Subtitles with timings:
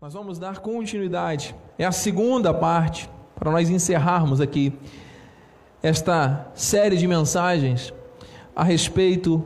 [0.00, 1.54] Nós vamos dar continuidade.
[1.76, 3.06] É a segunda parte
[3.38, 4.72] para nós encerrarmos aqui
[5.82, 7.92] esta série de mensagens
[8.56, 9.44] a respeito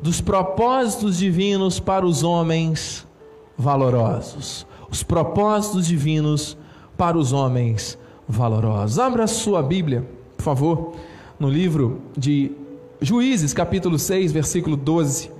[0.00, 3.06] dos propósitos divinos para os homens
[3.58, 4.66] valorosos.
[4.90, 6.56] Os propósitos divinos
[6.96, 8.98] para os homens valorosos.
[8.98, 10.96] Abra sua Bíblia, por favor,
[11.38, 12.52] no livro de
[13.02, 15.30] Juízes, capítulo 6, versículo 12.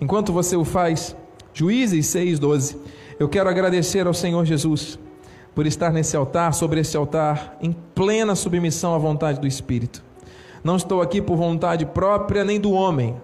[0.00, 1.16] Enquanto você o faz,
[1.52, 2.99] Juízes 6, 12.
[3.20, 4.98] Eu quero agradecer ao Senhor Jesus
[5.54, 10.02] por estar nesse altar, sobre esse altar, em plena submissão à vontade do Espírito.
[10.64, 13.14] Não estou aqui por vontade própria nem do homem.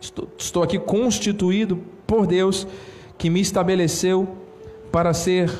[0.00, 2.66] Estou, estou aqui constituído por Deus
[3.18, 4.26] que me estabeleceu
[4.90, 5.52] para ser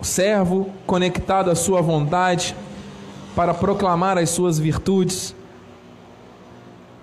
[0.00, 2.56] servo conectado à sua vontade,
[3.36, 5.36] para proclamar as suas virtudes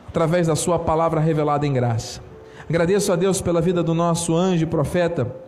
[0.08, 2.24] através da sua palavra revelada em graça.
[2.68, 5.45] Agradeço a Deus pela vida do nosso anjo e profeta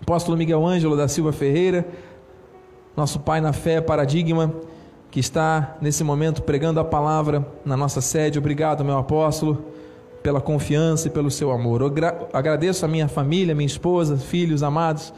[0.00, 1.86] apóstolo Miguel Ângelo da Silva Ferreira,
[2.96, 4.52] nosso pai na fé, paradigma,
[5.10, 8.38] que está nesse momento pregando a palavra na nossa sede.
[8.38, 9.64] Obrigado, meu apóstolo,
[10.22, 11.80] pela confiança e pelo seu amor.
[11.80, 11.92] Eu
[12.32, 15.12] agradeço a minha família, minha esposa, filhos amados,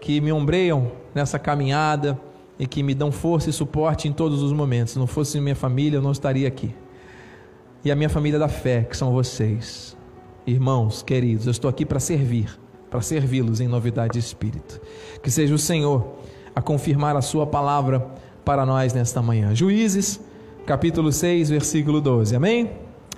[0.00, 2.18] que me ombreiam nessa caminhada
[2.58, 4.94] e que me dão força e suporte em todos os momentos.
[4.94, 6.74] Se não fosse minha família, eu não estaria aqui.
[7.84, 9.96] E a minha família da fé, que são vocês,
[10.46, 12.58] irmãos queridos, eu estou aqui para servir
[12.96, 14.80] para servi-los em novidade de espírito.
[15.22, 16.14] Que seja o Senhor
[16.54, 18.06] a confirmar a sua palavra
[18.42, 19.54] para nós nesta manhã.
[19.54, 20.18] Juízes,
[20.64, 22.34] capítulo 6, versículo 12.
[22.34, 22.70] Amém?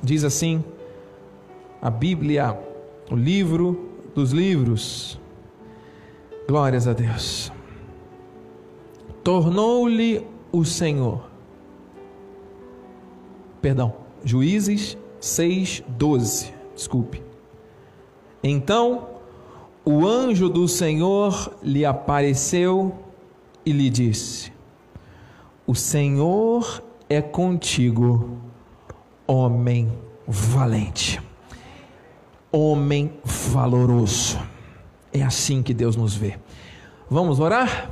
[0.02, 0.64] Diz assim
[1.80, 2.58] a Bíblia,
[3.08, 5.20] o livro dos livros.
[6.48, 7.52] Glórias a Deus.
[9.22, 11.30] Tornou-lhe o Senhor.
[13.62, 16.52] Perdão, Juízes 6, 12.
[16.74, 17.22] Desculpe.
[18.42, 19.17] Então
[19.90, 22.94] o anjo do Senhor lhe apareceu
[23.64, 24.52] e lhe disse:
[25.66, 28.36] O Senhor é contigo,
[29.26, 29.90] homem
[30.26, 31.18] valente,
[32.52, 34.38] homem valoroso.
[35.10, 36.38] É assim que Deus nos vê.
[37.08, 37.90] Vamos orar?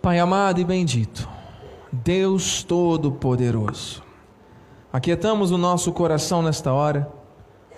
[0.00, 1.28] Pai amado e bendito,
[1.92, 4.02] Deus Todo-Poderoso,
[4.90, 7.12] aquietamos o nosso coração nesta hora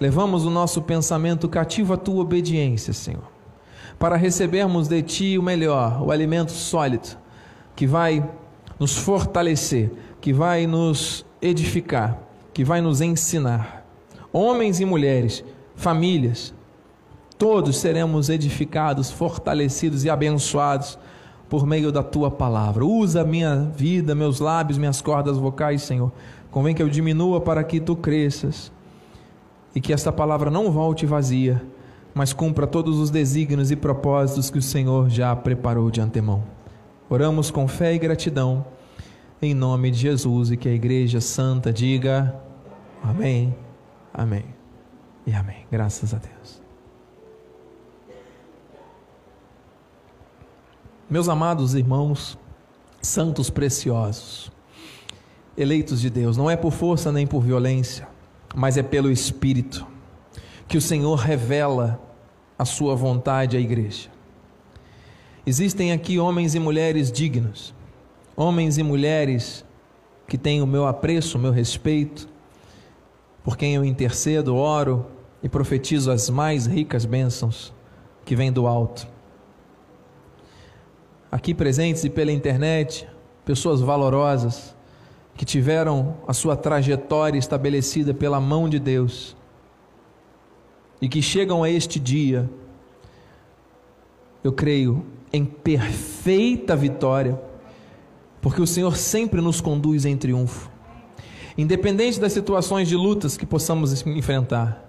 [0.01, 3.25] Levamos o nosso pensamento cativo à tua obediência, Senhor,
[3.99, 7.19] para recebermos de ti o melhor, o alimento sólido,
[7.75, 8.25] que vai
[8.79, 12.17] nos fortalecer, que vai nos edificar,
[12.55, 13.85] que vai nos ensinar.
[14.33, 15.45] Homens e mulheres,
[15.75, 16.55] famílias,
[17.37, 20.97] todos seremos edificados, fortalecidos e abençoados
[21.49, 22.85] por meio da tua palavra.
[22.85, 26.13] Usa minha vida, meus lábios, minhas cordas vocais, Senhor.
[26.51, 28.71] Convém que eu diminua para que tu cresças
[29.79, 31.65] e que esta palavra não volte vazia,
[32.13, 36.43] mas cumpra todos os desígnios e propósitos que o Senhor já preparou de antemão.
[37.09, 38.67] Oramos com fé e gratidão,
[39.41, 42.35] em nome de Jesus, e que a Igreja Santa diga
[43.05, 43.55] Amém,
[44.13, 44.47] Amém
[45.25, 45.65] e Amém.
[45.71, 46.61] Graças a Deus.
[51.09, 52.37] Meus amados irmãos,
[53.01, 54.51] santos preciosos,
[55.57, 58.18] eleitos de Deus, não é por força nem por violência,
[58.55, 59.87] mas é pelo Espírito
[60.67, 62.01] que o Senhor revela
[62.59, 64.11] a sua vontade à igreja.
[65.47, 67.75] Existem aqui homens e mulheres dignos,
[68.37, 69.65] homens e mulheres
[70.27, 72.29] que têm o meu apreço, o meu respeito,
[73.43, 75.07] por quem eu intercedo, oro
[75.43, 77.73] e profetizo as mais ricas bênçãos
[78.27, 79.09] que vêm do alto.
[81.33, 83.09] Aqui presentes e pela internet,
[83.45, 84.77] pessoas valorosas,
[85.39, 89.37] que tiveram a sua trajetória estabelecida pela mão de Deus
[91.01, 92.51] e que chegam a este dia,
[94.43, 97.41] eu creio, em perfeita vitória,
[98.43, 100.69] porque o Senhor sempre nos conduz em triunfo,
[101.57, 104.85] independente das situações de lutas que possamos enfrentar,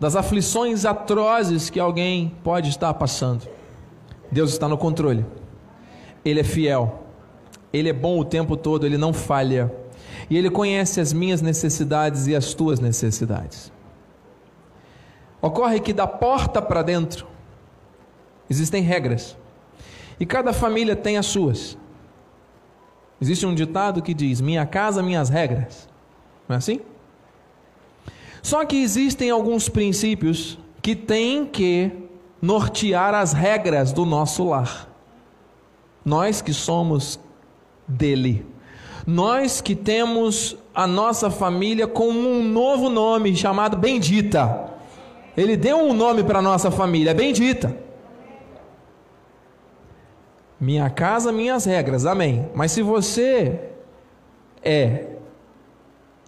[0.00, 3.46] das aflições atrozes que alguém pode estar passando,
[4.32, 5.26] Deus está no controle,
[6.24, 7.05] Ele é fiel
[7.72, 9.72] ele é bom o tempo todo, ele não falha.
[10.28, 13.72] E ele conhece as minhas necessidades e as tuas necessidades.
[15.40, 17.26] Ocorre que da porta para dentro
[18.48, 19.36] existem regras.
[20.18, 21.76] E cada família tem as suas.
[23.20, 25.88] Existe um ditado que diz: Minha casa, minhas regras.
[26.48, 26.80] Não é assim?
[28.42, 31.90] Só que existem alguns princípios que têm que
[32.40, 34.88] nortear as regras do nosso lar.
[36.04, 37.18] Nós que somos
[37.86, 38.44] dele.
[39.06, 44.70] Nós que temos a nossa família com um novo nome chamado Bendita.
[45.36, 47.76] Ele deu um nome para a nossa família, Bendita.
[50.58, 52.06] Minha casa, minhas regras.
[52.06, 52.48] Amém.
[52.54, 53.60] Mas se você
[54.62, 55.16] é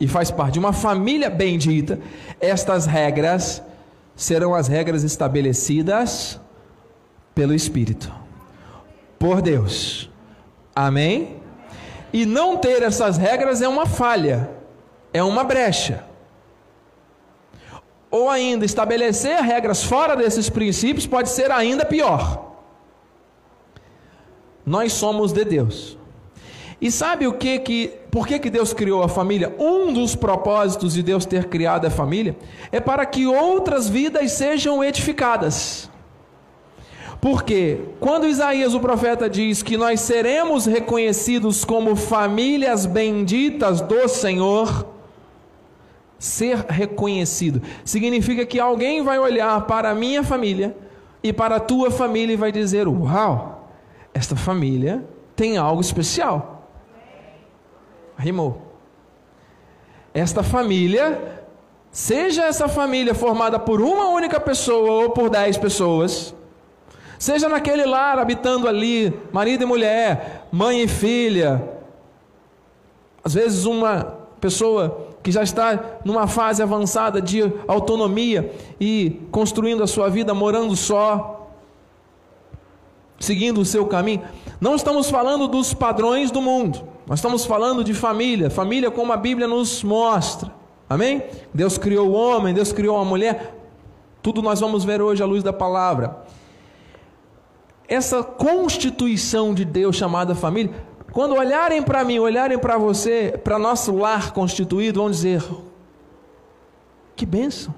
[0.01, 1.99] e faz parte de uma família bendita,
[2.41, 3.63] estas regras
[4.15, 6.41] serão as regras estabelecidas
[7.35, 8.13] pelo Espírito,
[9.19, 10.11] por Deus.
[10.75, 11.37] Amém?
[12.13, 14.51] E não ter essas regras é uma falha,
[15.13, 16.05] é uma brecha.
[18.11, 22.57] Ou ainda, estabelecer regras fora desses princípios pode ser ainda pior.
[24.65, 25.99] Nós somos de Deus.
[26.81, 29.55] E sabe o que que, por que que Deus criou a família?
[29.59, 32.37] Um dos propósitos de Deus ter criado a família
[32.71, 35.91] é para que outras vidas sejam edificadas.
[37.21, 44.87] Porque quando Isaías o profeta diz que nós seremos reconhecidos como famílias benditas do Senhor,
[46.19, 50.77] ser reconhecido significa que alguém vai olhar para a minha família
[51.23, 53.69] e para a tua família e vai dizer: Uau,
[54.15, 55.05] esta família
[55.35, 56.69] tem algo especial.
[58.17, 58.63] Rimou.
[60.15, 61.47] Esta família,
[61.91, 66.35] seja essa família formada por uma única pessoa ou por dez pessoas,
[67.19, 71.63] seja naquele lar habitando ali, marido e mulher, mãe e filha,
[73.25, 79.87] às vezes uma pessoa que já está numa fase avançada de autonomia e construindo a
[79.87, 81.51] sua vida morando só,
[83.19, 84.23] seguindo o seu caminho.
[84.61, 86.87] Não estamos falando dos padrões do mundo.
[87.07, 90.53] Nós estamos falando de família, família como a Bíblia nos mostra.
[90.89, 91.23] Amém?
[91.53, 93.55] Deus criou o homem, Deus criou a mulher.
[94.23, 96.25] Tudo nós vamos ver hoje à luz da palavra.
[97.89, 100.73] Essa constituição de Deus chamada família,
[101.11, 105.43] quando olharem para mim, olharem para você, para nosso lar constituído, vão dizer:
[107.17, 107.75] que bênção!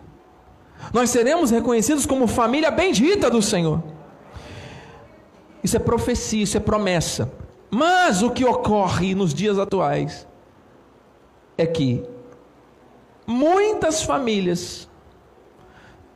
[0.93, 3.83] Nós seremos reconhecidos como família bendita do Senhor.
[5.63, 7.33] Isso é profecia, isso é promessa.
[7.71, 10.27] Mas o que ocorre nos dias atuais
[11.57, 12.03] é que
[13.27, 14.89] muitas famílias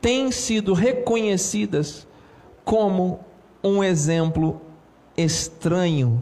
[0.01, 2.07] têm sido reconhecidas
[2.63, 3.24] como
[3.65, 4.61] um exemplo
[5.17, 6.21] estranho,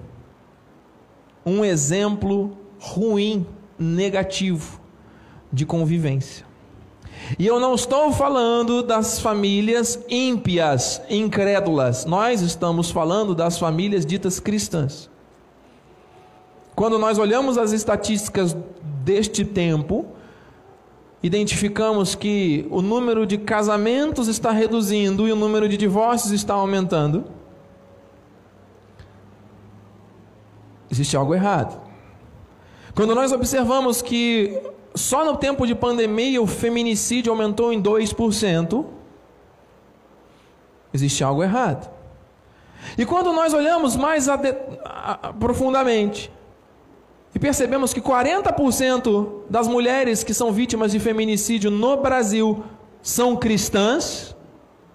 [1.46, 3.46] um exemplo ruim,
[3.78, 4.80] negativo
[5.52, 6.46] de convivência.
[7.38, 14.40] E eu não estou falando das famílias ímpias, incrédulas, nós estamos falando das famílias ditas
[14.40, 15.10] cristãs.
[16.74, 18.56] Quando nós olhamos as estatísticas
[19.04, 20.08] deste tempo,
[21.24, 27.24] identificamos que o número de casamentos está reduzindo e o número de divórcios está aumentando.
[30.92, 31.82] Existe algo errado.
[32.94, 34.62] Quando nós observamos que
[34.94, 38.86] só no tempo de pandemia o feminicídio aumentou em 2%,
[40.94, 41.90] existe algo errado.
[42.98, 44.28] E quando nós olhamos mais
[45.40, 46.30] profundamente,
[47.36, 52.64] e percebemos que 40% das mulheres que são vítimas de feminicídio no Brasil
[53.02, 54.36] são cristãs,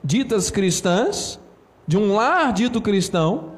[0.02, 1.38] ditas cristãs,
[1.86, 3.52] de um lar dito cristão,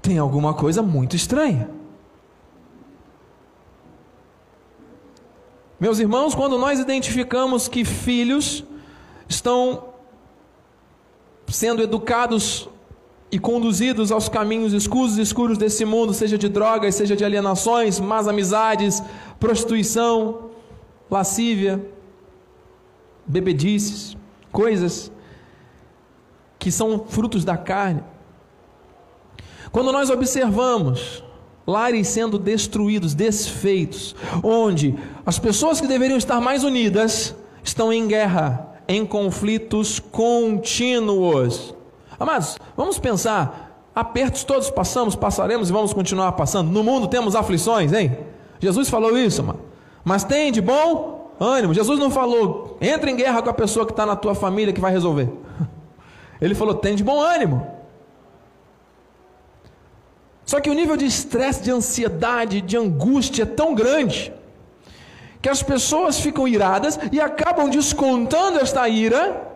[0.00, 1.68] tem alguma coisa muito estranha.
[5.78, 8.64] Meus irmãos, quando nós identificamos que filhos
[9.28, 9.90] estão
[11.48, 12.68] sendo educados
[13.32, 18.00] e conduzidos aos caminhos escuros e escuros desse mundo, seja de drogas, seja de alienações,
[18.00, 19.02] más amizades,
[19.38, 20.50] prostituição,
[21.10, 21.80] lascívia,
[23.24, 24.16] bebedices,
[24.50, 25.12] coisas
[26.58, 28.02] que são frutos da carne.
[29.70, 31.22] Quando nós observamos
[31.66, 38.82] lares sendo destruídos, desfeitos, onde as pessoas que deveriam estar mais unidas estão em guerra,
[38.88, 41.74] em conflitos contínuos.
[42.20, 46.70] Amados, vamos pensar, apertos todos passamos, passaremos e vamos continuar passando.
[46.70, 48.18] No mundo temos aflições, hein?
[48.58, 49.60] Jesus falou isso, mano.
[50.04, 51.72] Mas tem de bom ânimo.
[51.72, 54.80] Jesus não falou, entra em guerra com a pessoa que está na tua família que
[54.82, 55.32] vai resolver.
[56.42, 57.66] Ele falou, tem de bom ânimo.
[60.44, 64.30] Só que o nível de estresse, de ansiedade, de angústia é tão grande
[65.40, 69.49] que as pessoas ficam iradas e acabam descontando esta ira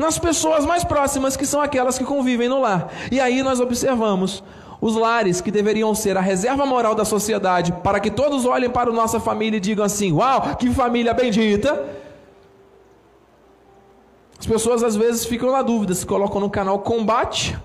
[0.00, 2.90] nas pessoas mais próximas, que são aquelas que convivem no lar.
[3.12, 4.42] E aí nós observamos
[4.80, 8.88] os lares que deveriam ser a reserva moral da sociedade, para que todos olhem para
[8.88, 11.84] a nossa família e digam assim: Uau, que família bendita!
[14.38, 17.58] As pessoas às vezes ficam na dúvida se colocam no canal combate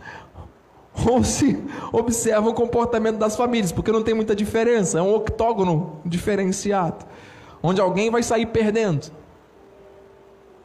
[1.10, 1.58] ou se
[1.94, 7.06] observam o comportamento das famílias, porque não tem muita diferença, é um octógono diferenciado,
[7.64, 9.10] onde alguém vai sair perdendo.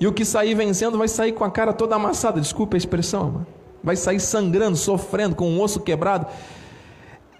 [0.00, 3.46] E o que sair vencendo vai sair com a cara toda amassada, desculpe a expressão.
[3.84, 6.26] Vai sair sangrando, sofrendo, com um osso quebrado.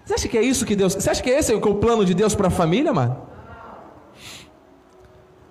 [0.05, 0.93] Você acha que é isso que Deus.
[0.93, 3.17] Você acha que esse é o plano de Deus para a família, mano?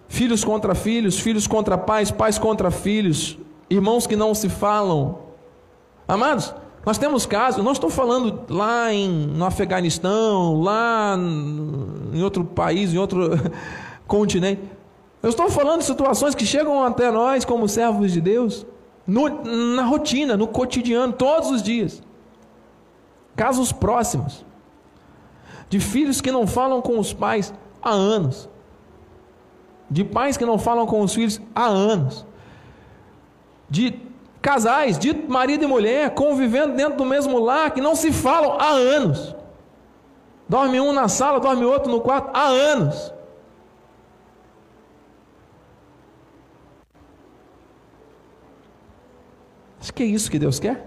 [0.06, 3.38] Filhos contra filhos, filhos contra pais, pais contra filhos,
[3.68, 5.18] irmãos que não se falam.
[6.06, 11.16] Amados, nós temos casos, não estou falando lá em, no Afeganistão, lá
[12.12, 13.30] em outro país, em outro
[14.06, 14.62] continente.
[15.22, 18.66] Eu estou falando de situações que chegam até nós como servos de Deus,
[19.06, 19.28] no,
[19.74, 22.02] na rotina, no cotidiano, todos os dias.
[23.36, 24.44] Casos próximos
[25.68, 28.48] de filhos que não falam com os pais há anos,
[29.88, 32.26] de pais que não falam com os filhos há anos,
[33.68, 34.00] de
[34.42, 38.70] casais, de marido e mulher convivendo dentro do mesmo lar que não se falam há
[38.70, 39.36] anos.
[40.48, 43.12] Dorme um na sala, dorme outro no quarto há anos.
[49.90, 50.86] Acho que é isso que Deus quer.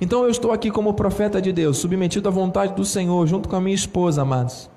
[0.00, 3.56] Então eu estou aqui como profeta de Deus, submetido à vontade do Senhor, junto com
[3.56, 4.70] a minha esposa, amados,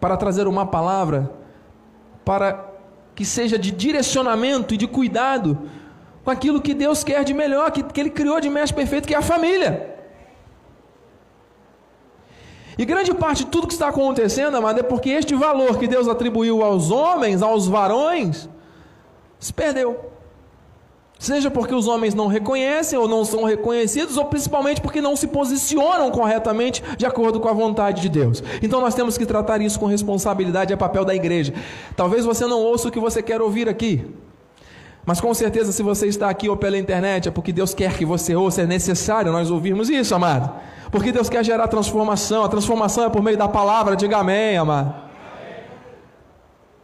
[0.00, 1.28] para trazer uma palavra
[2.24, 2.72] para
[3.16, 5.58] que seja de direcionamento e de cuidado
[6.22, 9.14] com aquilo que Deus quer de melhor, que, que Ele criou de mais perfeito, que
[9.14, 9.96] é a família.
[12.78, 16.06] E grande parte de tudo que está acontecendo, amado, é porque este valor que Deus
[16.06, 18.48] atribuiu aos homens, aos varões,
[19.36, 20.09] se perdeu.
[21.20, 25.26] Seja porque os homens não reconhecem ou não são reconhecidos, ou principalmente porque não se
[25.26, 28.42] posicionam corretamente de acordo com a vontade de Deus.
[28.62, 31.52] Então nós temos que tratar isso com responsabilidade, é papel da igreja.
[31.94, 34.02] Talvez você não ouça o que você quer ouvir aqui,
[35.04, 38.04] mas com certeza, se você está aqui ou pela internet, é porque Deus quer que
[38.06, 40.50] você ouça, é necessário nós ouvirmos isso, amado.
[40.90, 44.94] Porque Deus quer gerar transformação, a transformação é por meio da palavra, diga amém, amado.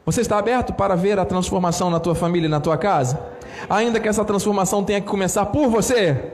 [0.05, 3.36] Você está aberto para ver a transformação na tua família e na tua casa?
[3.69, 6.33] Ainda que essa transformação tenha que começar por você.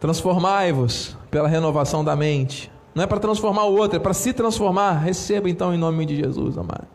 [0.00, 2.70] Transformai-vos pela renovação da mente.
[2.94, 4.98] Não é para transformar o outro, é para se transformar.
[4.98, 6.86] Receba então em nome de Jesus, amado.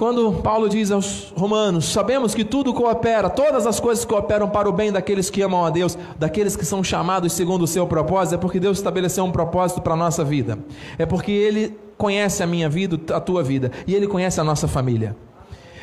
[0.00, 4.72] Quando Paulo diz aos Romanos: Sabemos que tudo coopera, todas as coisas cooperam para o
[4.72, 8.38] bem daqueles que amam a Deus, daqueles que são chamados segundo o seu propósito, é
[8.38, 10.58] porque Deus estabeleceu um propósito para a nossa vida,
[10.98, 14.66] é porque Ele conhece a minha vida, a tua vida, e Ele conhece a nossa
[14.66, 15.14] família.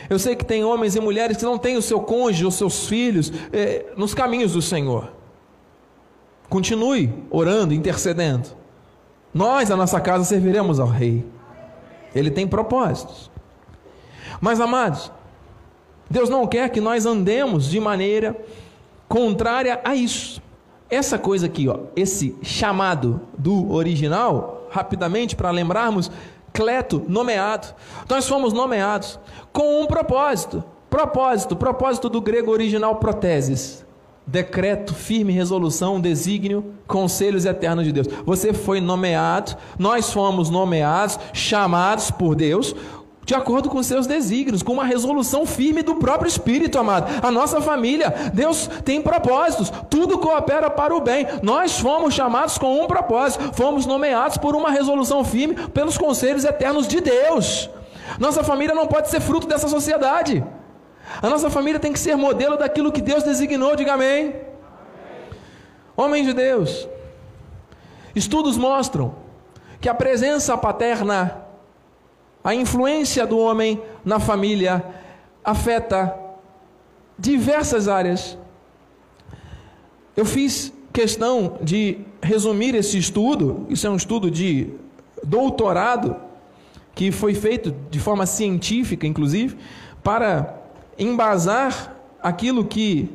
[0.10, 2.88] Eu sei que tem homens e mulheres que não têm o seu cônjuge, os seus
[2.88, 5.12] filhos, eh, nos caminhos do Senhor.
[6.50, 8.50] Continue orando, intercedendo.
[9.34, 11.26] Nós, a nossa casa, serviremos ao Rei.
[12.16, 13.30] Ele tem propósitos.
[14.40, 15.12] Mas, amados,
[16.10, 18.36] Deus não quer que nós andemos de maneira
[19.08, 20.42] contrária a isso.
[20.90, 26.10] Essa coisa aqui, ó, esse chamado do original, rapidamente para lembrarmos,
[26.58, 27.68] Cleto, nomeado.
[28.10, 29.20] Nós fomos nomeados
[29.54, 30.64] com um propósito.
[30.90, 33.86] Propósito, propósito do grego original proteses.
[34.26, 38.08] Decreto, firme resolução, desígnio, conselhos eternos de Deus.
[38.26, 42.76] Você foi nomeado, nós fomos nomeados, chamados por Deus
[43.28, 47.12] de acordo com seus desígnios, com uma resolução firme do próprio Espírito, amado.
[47.22, 51.28] A nossa família, Deus tem propósitos, tudo coopera para o bem.
[51.44, 56.88] Nós fomos chamados com um propósito, fomos nomeados por uma resolução firme pelos conselhos eternos
[56.88, 57.70] de Deus.
[58.18, 60.42] Nossa família não pode ser fruto dessa sociedade.
[61.22, 64.38] A nossa família tem que ser modelo daquilo que Deus designou, diga amém.
[65.98, 66.88] Homens de Deus,
[68.16, 69.16] estudos mostram
[69.82, 71.47] que a presença paterna
[72.48, 74.82] a influência do homem na família
[75.44, 76.18] afeta
[77.20, 78.38] diversas áreas.
[80.16, 84.70] Eu fiz questão de resumir esse estudo, isso é um estudo de
[85.22, 86.16] doutorado,
[86.96, 89.58] que foi feito de forma científica, inclusive,
[90.02, 90.56] para
[90.98, 93.10] embasar aquilo que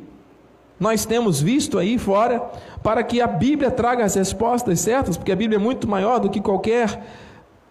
[0.79, 2.39] nós temos visto aí fora,
[2.83, 6.29] para que a Bíblia traga as respostas certas, porque a Bíblia é muito maior do
[6.29, 7.01] que qualquer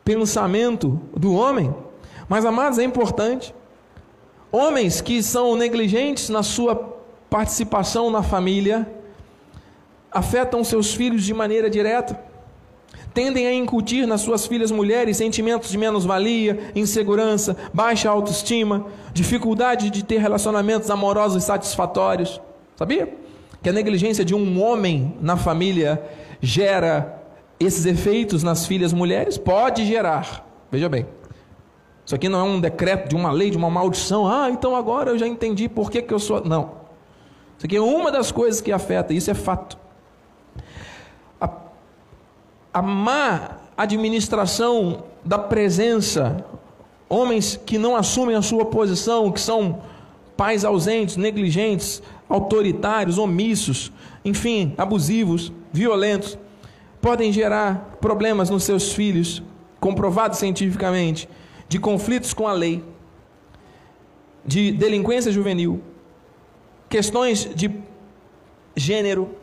[0.04, 1.75] pensamento do homem.
[2.28, 3.54] Mas, amados, é importante.
[4.50, 6.76] Homens que são negligentes na sua
[7.30, 8.87] participação na família
[10.11, 12.21] afetam seus filhos de maneira direta.
[13.14, 20.04] Tendem a incutir nas suas filhas mulheres sentimentos de menos-valia, insegurança, baixa autoestima, dificuldade de
[20.04, 22.40] ter relacionamentos amorosos satisfatórios.
[22.76, 23.14] Sabia?
[23.62, 26.02] Que a negligência de um homem na família
[26.40, 27.22] gera
[27.64, 30.47] esses efeitos nas filhas mulheres pode gerar.
[30.71, 31.07] Veja bem.
[32.04, 34.26] Isso aqui não é um decreto de uma lei, de uma maldição.
[34.26, 36.45] Ah, então agora eu já entendi por que, que eu sou.
[36.45, 36.83] Não.
[37.57, 39.78] Isso aqui é uma das coisas que afeta, isso é fato.
[41.40, 41.49] A,
[42.75, 46.45] a má administração da presença,
[47.09, 49.81] homens que não assumem a sua posição, que são
[50.37, 53.92] pais ausentes, negligentes, autoritários, omissos,
[54.25, 56.37] enfim, abusivos, violentos,
[57.02, 59.42] podem gerar problemas nos seus filhos,
[59.80, 61.28] comprovado cientificamente,
[61.68, 62.82] de conflitos com a lei,
[64.47, 65.82] de delinquência juvenil,
[66.88, 67.71] questões de
[68.76, 69.35] gênero,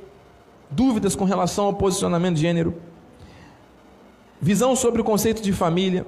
[0.72, 2.76] dúvidas com relação ao posicionamento de gênero,
[4.40, 6.06] visão sobre o conceito de família,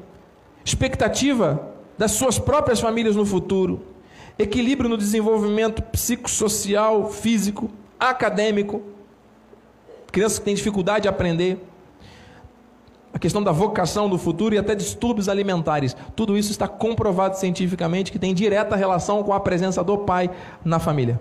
[0.64, 3.86] expectativa das suas próprias famílias no futuro,
[4.40, 8.82] equilíbrio no desenvolvimento psicossocial, físico, acadêmico,
[10.12, 11.66] crianças que têm dificuldade de aprender,
[13.14, 15.96] a questão da vocação do futuro e até distúrbios alimentares.
[16.16, 20.30] Tudo isso está comprovado cientificamente que tem direta relação com a presença do pai
[20.64, 21.20] na família.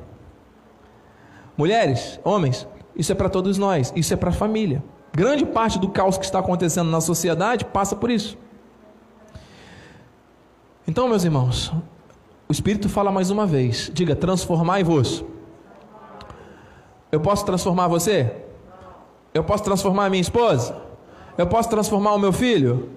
[1.56, 4.82] Mulheres, homens, isso é para todos nós, isso é para a família.
[5.12, 8.38] Grande parte do caos que está acontecendo na sociedade passa por isso.
[10.86, 11.72] Então, meus irmãos,
[12.48, 15.24] o Espírito fala mais uma vez: diga, transformai-vos.
[17.10, 18.49] Eu posso transformar você?
[19.32, 20.76] Eu posso transformar a minha esposa?
[21.38, 22.90] Eu posso transformar o meu filho?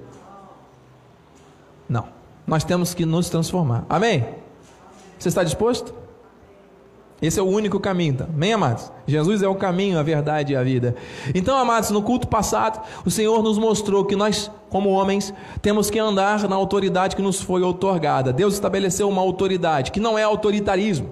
[1.87, 2.07] Não.
[2.45, 3.85] Nós temos que nos transformar.
[3.89, 4.25] Amém?
[5.17, 5.93] Você está disposto?
[7.21, 8.25] Esse é o único caminho, tá?
[8.25, 8.91] Amém, amados?
[9.07, 10.93] Jesus é o caminho, a verdade e a vida.
[11.33, 15.97] Então, amados, no culto passado, o Senhor nos mostrou que nós, como homens, temos que
[15.97, 18.33] andar na autoridade que nos foi outorgada.
[18.33, 21.11] Deus estabeleceu uma autoridade que não é autoritarismo.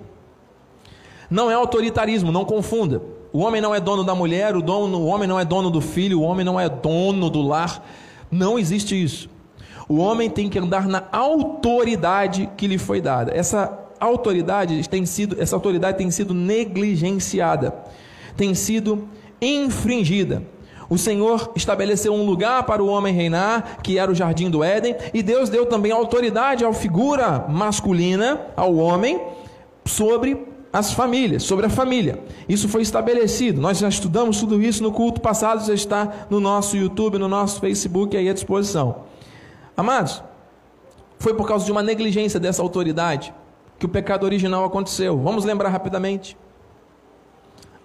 [1.30, 3.02] Não é autoritarismo, não confunda.
[3.34, 5.80] O homem não é dono da mulher, o, dono, o homem não é dono do
[5.80, 7.86] filho, o homem não é dono do lar.
[8.30, 9.30] Não existe isso.
[9.88, 13.32] O homem tem que andar na autoridade que lhe foi dada.
[13.36, 17.76] Essa autoridade tem sido, essa autoridade tem sido negligenciada,
[18.36, 19.08] tem sido
[19.42, 20.44] infringida.
[20.90, 24.96] O Senhor estabeleceu um lugar para o homem reinar, que era o jardim do Éden,
[25.14, 29.22] e Deus deu também autoridade à figura masculina, ao homem,
[29.86, 32.24] sobre as famílias, sobre a família.
[32.48, 33.60] Isso foi estabelecido.
[33.60, 37.60] Nós já estudamos tudo isso no culto passado, já está no nosso YouTube, no nosso
[37.60, 39.04] Facebook aí à disposição.
[39.76, 40.24] Amados,
[41.20, 43.34] foi por causa de uma negligência dessa autoridade
[43.78, 45.18] que o pecado original aconteceu.
[45.18, 46.38] Vamos lembrar rapidamente.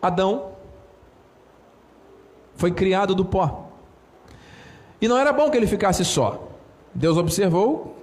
[0.01, 0.53] Adão
[2.55, 3.71] foi criado do pó.
[5.01, 6.49] E não era bom que ele ficasse só.
[6.95, 7.96] Deus observou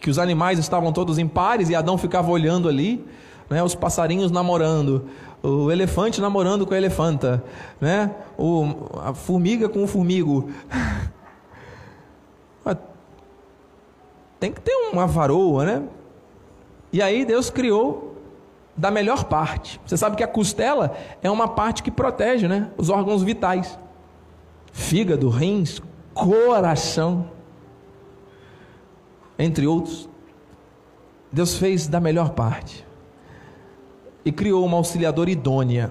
[0.00, 3.04] que os animais estavam todos em pares e Adão ficava olhando ali,
[3.48, 5.06] né, os passarinhos namorando,
[5.42, 7.44] o elefante namorando com a elefanta,
[7.80, 8.66] né, o,
[9.04, 10.50] a formiga com o formigo.
[14.40, 15.82] Tem que ter uma varoa, né?
[16.90, 18.16] E aí Deus criou
[18.74, 19.78] da melhor parte.
[19.84, 22.70] Você sabe que a costela é uma parte que protege, né?
[22.78, 23.78] Os órgãos vitais.
[24.72, 25.82] Fígado, rins,
[26.14, 27.26] coração,
[29.40, 30.08] entre outros.
[31.32, 32.86] Deus fez da melhor parte.
[34.24, 35.90] E criou uma auxiliadora idônea.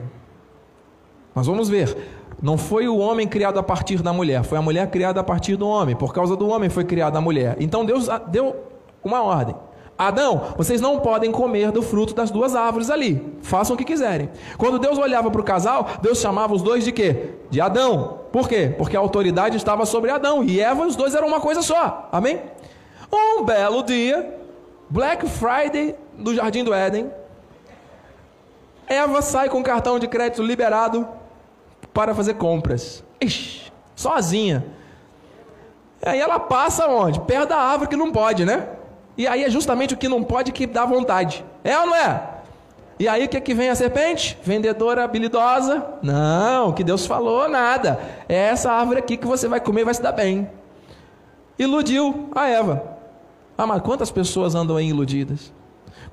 [1.34, 1.96] Mas vamos ver,
[2.42, 5.56] não foi o homem criado a partir da mulher, foi a mulher criada a partir
[5.56, 5.96] do homem.
[5.96, 7.58] Por causa do homem foi criada a mulher.
[7.60, 8.56] Então Deus deu
[9.04, 9.56] uma ordem.
[9.98, 13.36] Adão, vocês não podem comer do fruto das duas árvores ali.
[13.42, 14.30] Façam o que quiserem.
[14.58, 17.34] Quando Deus olhava para o casal, Deus chamava os dois de quê?
[17.50, 18.20] De Adão.
[18.32, 18.74] Por quê?
[18.78, 22.08] Porque a autoridade estava sobre Adão e Eva, os dois eram uma coisa só.
[22.14, 22.40] Amém?
[23.12, 24.38] Um belo dia,
[24.90, 27.12] Black Friday do Jardim do Éden,
[28.88, 31.08] Eva sai com cartão de crédito liberado
[31.94, 33.04] para fazer compras.
[33.22, 34.66] Ixi, sozinha.
[36.04, 37.20] Aí ela passa onde?
[37.22, 38.68] Perto da árvore que não pode, né?
[39.18, 41.46] E aí é justamente o que não pode que dá vontade.
[41.64, 42.24] É ou não é?
[42.98, 44.38] E aí o que, é que vem a serpente?
[44.44, 45.86] Vendedora habilidosa?
[46.02, 48.00] Não, o que Deus falou, nada.
[48.28, 50.50] É essa árvore aqui que você vai comer e vai se dar bem.
[51.58, 52.99] Iludiu a Eva.
[53.60, 55.52] Ah, mas quantas pessoas andam aí iludidas?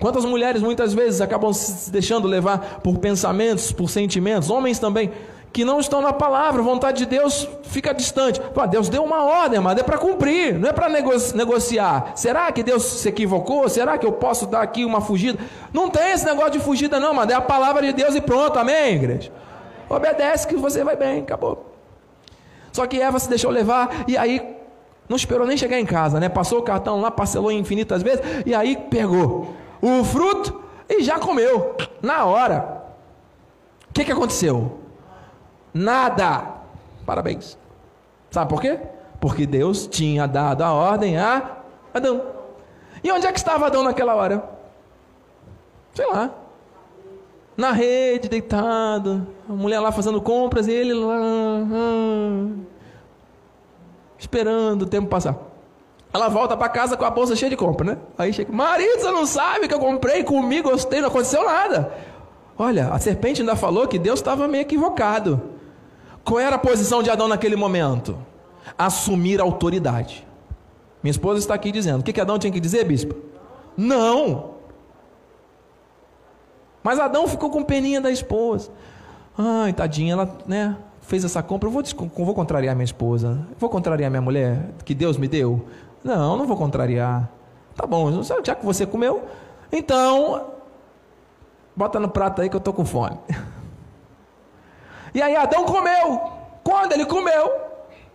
[0.01, 5.13] Quantas mulheres muitas vezes acabam se deixando levar por pensamentos, por sentimentos, homens também,
[5.53, 8.41] que não estão na palavra, vontade de Deus fica distante.
[8.41, 12.15] Pô, Deus deu uma ordem, mas é para cumprir, não é para negociar.
[12.17, 13.69] Será que Deus se equivocou?
[13.69, 15.39] Será que eu posso dar aqui uma fugida?
[15.73, 18.59] Não tem esse negócio de fugida, não, mas é a palavra de Deus e pronto,
[18.59, 19.31] amém, igreja?
[19.89, 21.73] Obedece que você vai bem, acabou.
[22.73, 24.56] Só que Eva se deixou levar e aí
[25.09, 26.29] não esperou nem chegar em casa, né?
[26.29, 31.77] Passou o cartão lá, parcelou infinitas vezes e aí pegou o fruto e já comeu
[32.03, 32.85] na hora.
[33.88, 34.81] O que, que aconteceu?
[35.73, 36.55] Nada.
[37.05, 37.59] Parabéns.
[38.31, 38.79] Sabe por quê?
[39.21, 41.57] Porque Deus tinha dado a ordem a
[41.95, 42.23] Adão.
[43.03, 44.42] E onde é que estava Adão naquela hora?
[45.95, 46.31] Sei lá.
[47.57, 49.27] Na rede, deitado.
[49.49, 51.16] A mulher lá fazendo compras e ele lá.
[51.16, 52.49] Ah,
[54.27, 55.37] esperando o tempo passar.
[56.12, 57.99] Ela volta para casa com a bolsa cheia de compra, né?
[58.17, 61.93] Aí chega, marido, você não sabe que eu comprei, comi, gostei, não aconteceu nada.
[62.59, 65.43] Olha, a serpente ainda falou que Deus estava meio equivocado.
[66.25, 68.19] Qual era a posição de Adão naquele momento?
[68.77, 70.27] Assumir autoridade.
[71.03, 72.01] Minha esposa está aqui dizendo.
[72.01, 73.15] O que, que Adão tinha que dizer, bispo?
[73.77, 74.55] Não.
[76.83, 78.71] Mas Adão ficou com peninha da esposa.
[79.37, 81.69] Ai, tadinha, ela né, fez essa compra.
[81.69, 81.83] Eu vou,
[82.25, 83.47] vou contrariar minha esposa.
[83.59, 85.66] Vou contrariar minha mulher, que Deus me deu.
[86.05, 87.29] Não, não vou contrariar.
[87.75, 89.25] Tá bom, já que você comeu,
[89.71, 90.47] então
[91.75, 93.19] bota no prato aí que eu tô com fome.
[95.14, 96.21] E aí Adão comeu.
[96.62, 97.51] Quando ele comeu,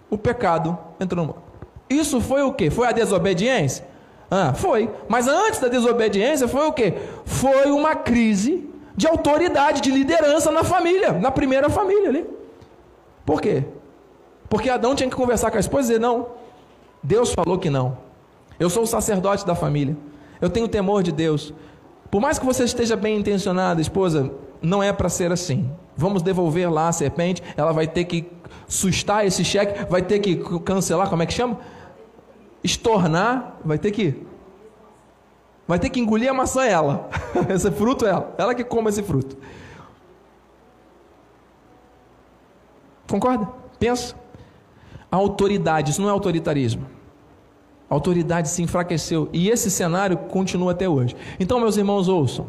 [0.08, 1.44] o pecado entrou no mundo.
[1.90, 2.70] Isso foi o que?
[2.70, 3.88] Foi a desobediência?
[4.30, 4.88] Ah, foi.
[5.10, 6.94] Mas antes da desobediência foi o que?
[7.26, 12.41] Foi uma crise de autoridade, de liderança na família, na primeira família ali.
[13.26, 13.64] Por quê?
[14.50, 16.28] Porque Adão tinha que conversar com a esposa e dizer: não,
[17.02, 17.98] Deus falou que não.
[18.60, 19.98] Eu sou o sacerdote da família.
[20.40, 21.54] Eu tenho temor de Deus.
[22.10, 24.32] Por mais que você esteja bem intencionada, esposa,
[24.62, 25.72] não é para ser assim.
[25.96, 28.30] Vamos devolver lá a serpente, ela vai ter que
[28.68, 31.60] sustar esse cheque, vai ter que cancelar, como é que chama?
[32.64, 34.22] Estornar, vai ter que
[35.68, 37.10] vai ter que engolir a maçã ela.
[37.50, 39.38] esse fruto é ela, ela que come esse fruto.
[43.12, 43.50] Concorda?
[43.78, 44.16] Pensa.
[45.12, 46.86] A autoridade, isso não é autoritarismo.
[47.90, 51.14] A autoridade se enfraqueceu e esse cenário continua até hoje.
[51.38, 52.48] Então, meus irmãos, ouçam.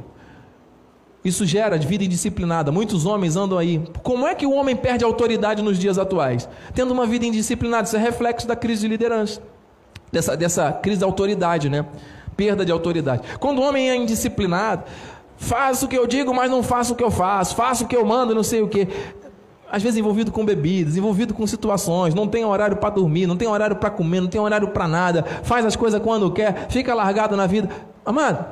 [1.24, 2.70] Isso gera vida indisciplinada.
[2.70, 3.82] Muitos homens andam aí.
[4.04, 6.48] Como é que o homem perde autoridade nos dias atuais?
[6.74, 7.88] Tendo uma vida indisciplinada.
[7.88, 9.42] Isso é reflexo da crise de liderança.
[10.12, 11.86] Dessa, dessa crise de autoridade, né?
[12.36, 13.22] Perda de autoridade.
[13.40, 14.84] Quando o homem é indisciplinado,
[15.36, 17.56] faz o que eu digo, mas não faço o que eu faço.
[17.56, 18.86] Faço o que eu mando, não sei o que.
[19.72, 23.48] Às vezes envolvido com bebidas, envolvido com situações, não tem horário para dormir, não tem
[23.48, 27.36] horário para comer, não tem horário para nada, faz as coisas quando quer, fica largado
[27.36, 27.70] na vida.
[28.04, 28.44] Amado,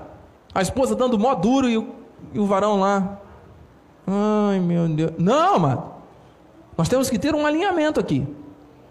[0.55, 2.01] a esposa dando mó duro e o
[2.33, 3.19] e o varão lá.
[4.07, 5.13] Ai, meu Deus.
[5.19, 5.95] Não, mano.
[6.77, 8.27] Nós temos que ter um alinhamento aqui.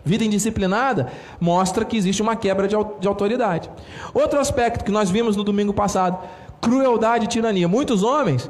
[0.04, 3.70] Vida indisciplinada mostra que existe uma quebra de, de autoridade.
[4.14, 6.18] Outro aspecto que nós vimos no domingo passado:
[6.62, 7.68] crueldade e tirania.
[7.68, 8.50] Muitos homens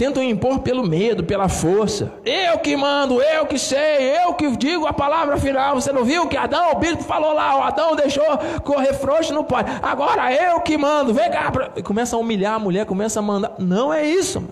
[0.00, 2.10] tentam impor pelo medo, pela força.
[2.24, 5.74] Eu que mando, eu que sei, eu que digo a palavra final.
[5.74, 8.24] Você não viu que Adão, o bispo falou lá, o Adão deixou
[8.64, 9.70] correr frouxo, não pode.
[9.82, 11.52] Agora eu que mando, vem cá.
[11.76, 13.56] E começa a humilhar a mulher, começa a mandar.
[13.58, 14.42] Não é isso.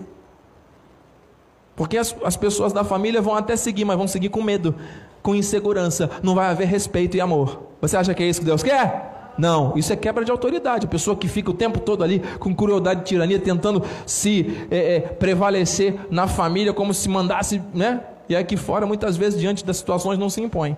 [1.75, 4.75] Porque as, as pessoas da família vão até seguir, mas vão seguir com medo,
[5.23, 6.11] com insegurança.
[6.21, 7.59] Não vai haver respeito e amor.
[7.81, 9.18] Você acha que é isso que Deus quer?
[9.39, 10.85] Não, isso é quebra de autoridade.
[10.85, 14.95] A pessoa que fica o tempo todo ali com crueldade e tirania, tentando se é,
[14.95, 18.03] é, prevalecer na família como se mandasse, né?
[18.27, 20.77] E aqui fora, muitas vezes, diante das situações, não se impõe.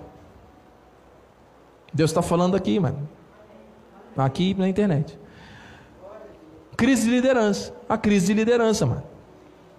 [1.91, 3.09] Deus está falando aqui, mano.
[4.15, 5.17] Aqui na internet.
[6.77, 7.73] Crise de liderança.
[7.89, 9.03] A crise de liderança, mano.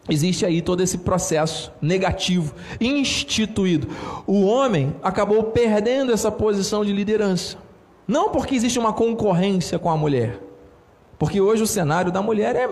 [0.09, 3.87] Existe aí todo esse processo negativo, instituído.
[4.27, 7.57] O homem acabou perdendo essa posição de liderança.
[8.07, 10.39] Não porque existe uma concorrência com a mulher,
[11.19, 12.69] porque hoje o cenário da mulher é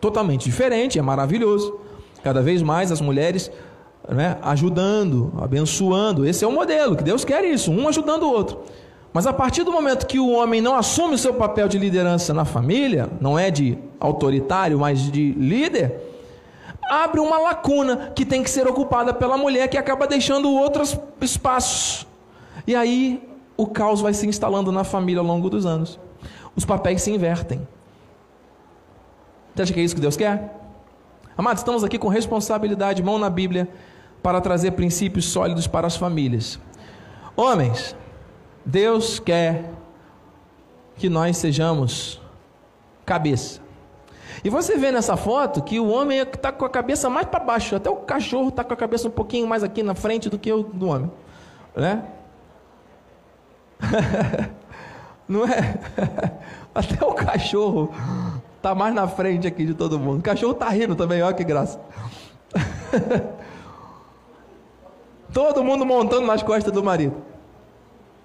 [0.00, 1.78] totalmente diferente, é maravilhoso.
[2.22, 3.50] Cada vez mais as mulheres
[4.08, 6.26] né, ajudando, abençoando.
[6.26, 8.60] Esse é o modelo, que Deus quer isso, um ajudando o outro.
[9.12, 12.32] Mas a partir do momento que o homem não assume o seu papel de liderança
[12.32, 16.00] na família, não é de autoritário, mas de líder,
[16.88, 22.06] abre uma lacuna que tem que ser ocupada pela mulher, que acaba deixando outros espaços.
[22.66, 23.22] E aí
[23.56, 25.98] o caos vai se instalando na família ao longo dos anos.
[26.56, 27.66] Os papéis se invertem.
[29.54, 30.58] Você acha que é isso que Deus quer?
[31.36, 33.68] Amados, estamos aqui com responsabilidade, mão na Bíblia,
[34.22, 36.58] para trazer princípios sólidos para as famílias.
[37.36, 37.96] Homens,
[38.64, 39.70] Deus quer
[40.96, 42.20] que nós sejamos
[43.04, 43.60] cabeça.
[44.44, 47.76] E você vê nessa foto que o homem está com a cabeça mais para baixo,
[47.76, 50.52] até o cachorro está com a cabeça um pouquinho mais aqui na frente do que
[50.52, 51.10] o do homem,
[51.76, 52.04] né?
[55.28, 55.78] Não é?
[56.74, 57.92] Até o cachorro
[58.60, 60.20] tá mais na frente aqui de todo mundo.
[60.20, 61.80] O cachorro tá rindo também, olha que graça.
[65.32, 67.16] todo mundo montando nas costas do marido.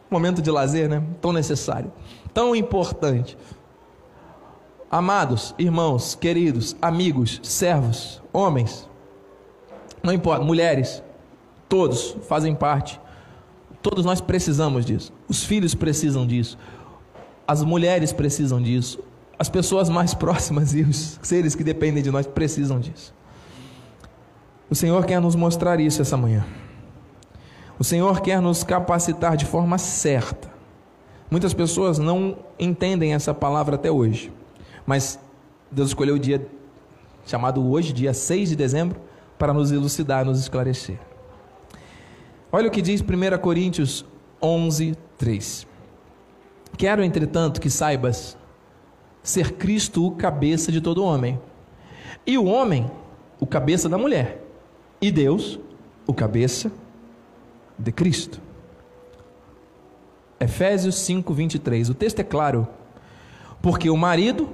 [0.10, 1.04] Momento de lazer, né?
[1.22, 1.91] Tão necessário,
[2.34, 3.38] tão importante.
[4.89, 8.88] Amados, irmãos, queridos, amigos, servos, homens,
[10.02, 11.04] não importa, mulheres,
[11.67, 12.98] todos fazem parte
[13.89, 15.13] Todos nós precisamos disso.
[15.30, 16.58] Os filhos precisam disso.
[17.47, 19.00] As mulheres precisam disso.
[19.39, 23.13] As pessoas mais próximas e os seres que dependem de nós precisam disso.
[24.69, 26.45] O Senhor quer nos mostrar isso essa manhã.
[27.80, 30.58] O Senhor quer nos capacitar de forma certa,
[31.30, 34.32] Muitas pessoas não entendem essa palavra até hoje,
[34.86, 35.19] mas
[35.69, 36.47] Deus escolheu o dia
[37.26, 38.97] chamado hoje, dia 6 de dezembro,
[39.38, 40.97] para nos elucidar, nos esclarecer.
[42.49, 44.05] Olha o que diz 1 Coríntios
[44.41, 45.67] 11, 3.
[46.77, 48.38] Quero, entretanto, que saibas
[49.21, 51.38] ser Cristo o cabeça de todo homem,
[52.25, 52.89] e o homem
[53.39, 54.41] o cabeça da mulher,
[55.01, 55.60] e Deus
[56.05, 56.71] o cabeça
[57.77, 58.39] de Cristo.
[60.39, 61.89] Efésios 5, 23.
[61.89, 62.65] O texto é claro,
[63.62, 64.49] porque o marido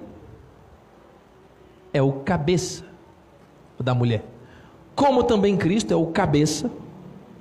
[1.93, 2.83] é o cabeça
[3.79, 4.25] da mulher,
[4.95, 6.71] como também Cristo é o cabeça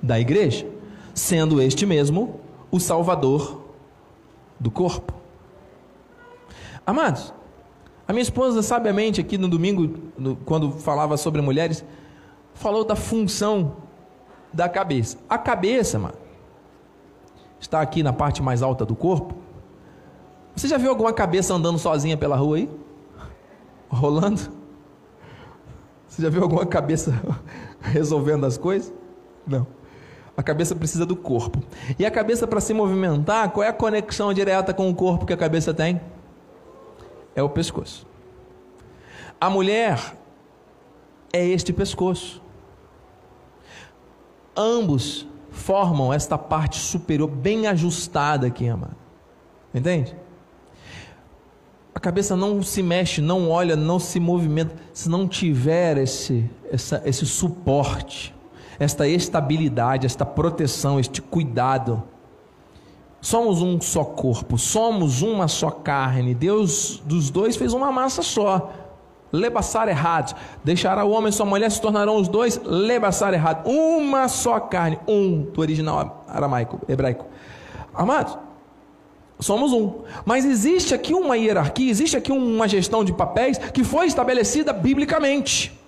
[0.03, 0.67] da igreja,
[1.13, 3.61] sendo este mesmo o Salvador
[4.59, 5.13] do corpo.
[6.85, 7.33] Amados,
[8.05, 11.85] a minha esposa, sabiamente, aqui no domingo, no, quando falava sobre mulheres,
[12.53, 13.77] falou da função
[14.51, 15.17] da cabeça.
[15.29, 16.15] A cabeça, mano,
[17.57, 19.35] está aqui na parte mais alta do corpo.
[20.53, 22.69] Você já viu alguma cabeça andando sozinha pela rua aí?
[23.87, 24.41] Rolando?
[26.07, 27.13] Você já viu alguma cabeça
[27.79, 28.93] resolvendo as coisas?
[29.47, 29.65] Não.
[30.35, 31.61] A cabeça precisa do corpo.
[31.97, 35.33] E a cabeça, para se movimentar, qual é a conexão direta com o corpo que
[35.33, 36.01] a cabeça tem?
[37.35, 38.07] É o pescoço.
[39.39, 40.15] A mulher
[41.31, 42.41] é este pescoço.
[44.55, 48.95] Ambos formam esta parte superior bem ajustada aqui, amado.
[49.73, 50.15] Entende?
[51.93, 57.01] A cabeça não se mexe, não olha, não se movimenta, se não tiver esse, essa,
[57.05, 58.32] esse suporte,
[58.79, 62.03] esta estabilidade, esta proteção, este cuidado.
[63.21, 66.35] Somos um só corpo, somos uma só carne.
[66.35, 68.71] Deus dos dois fez uma massa só
[69.33, 70.37] lebassar errado.
[70.63, 73.67] Deixará o homem e sua mulher, se tornarão os dois lebassar errado.
[73.67, 77.25] Uma só carne, um do original aramaico, hebraico.
[77.93, 78.37] Amados,
[79.39, 80.03] somos um.
[80.23, 85.79] Mas existe aqui uma hierarquia, existe aqui uma gestão de papéis que foi estabelecida biblicamente.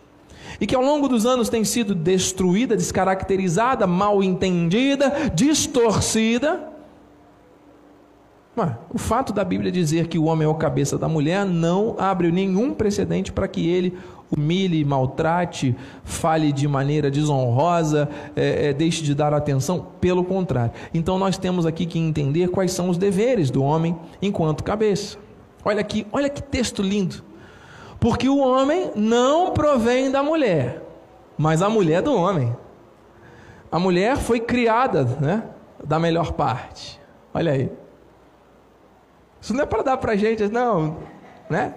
[0.59, 6.75] E que ao longo dos anos tem sido destruída, descaracterizada, mal entendida, distorcida
[8.89, 12.31] o fato da Bíblia dizer que o homem é o cabeça da mulher não abre
[12.31, 13.97] nenhum precedente para que ele
[14.31, 19.87] humilhe, maltrate, fale de maneira desonrosa, é, é, deixe de dar atenção.
[19.99, 20.71] Pelo contrário.
[20.93, 25.17] Então nós temos aqui que entender quais são os deveres do homem enquanto cabeça.
[25.63, 27.23] Olha aqui, olha que texto lindo.
[28.05, 30.79] Porque o homem não provém da mulher,
[31.35, 32.55] mas a mulher do homem.
[33.71, 35.43] A mulher foi criada, né,
[35.83, 37.01] da melhor parte.
[37.33, 37.71] Olha aí.
[39.41, 40.97] Isso não é para dar para gente, não,
[41.49, 41.73] né?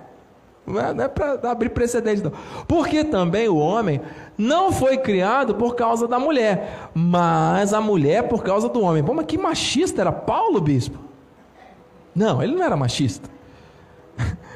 [0.67, 2.33] Não é, é para abrir precedente, não.
[2.67, 3.99] Porque também o homem
[4.37, 9.03] não foi criado por causa da mulher, mas a mulher por causa do homem.
[9.03, 10.99] Pô, mas que machista era Paulo, bispo?
[12.14, 13.31] Não, ele não era machista.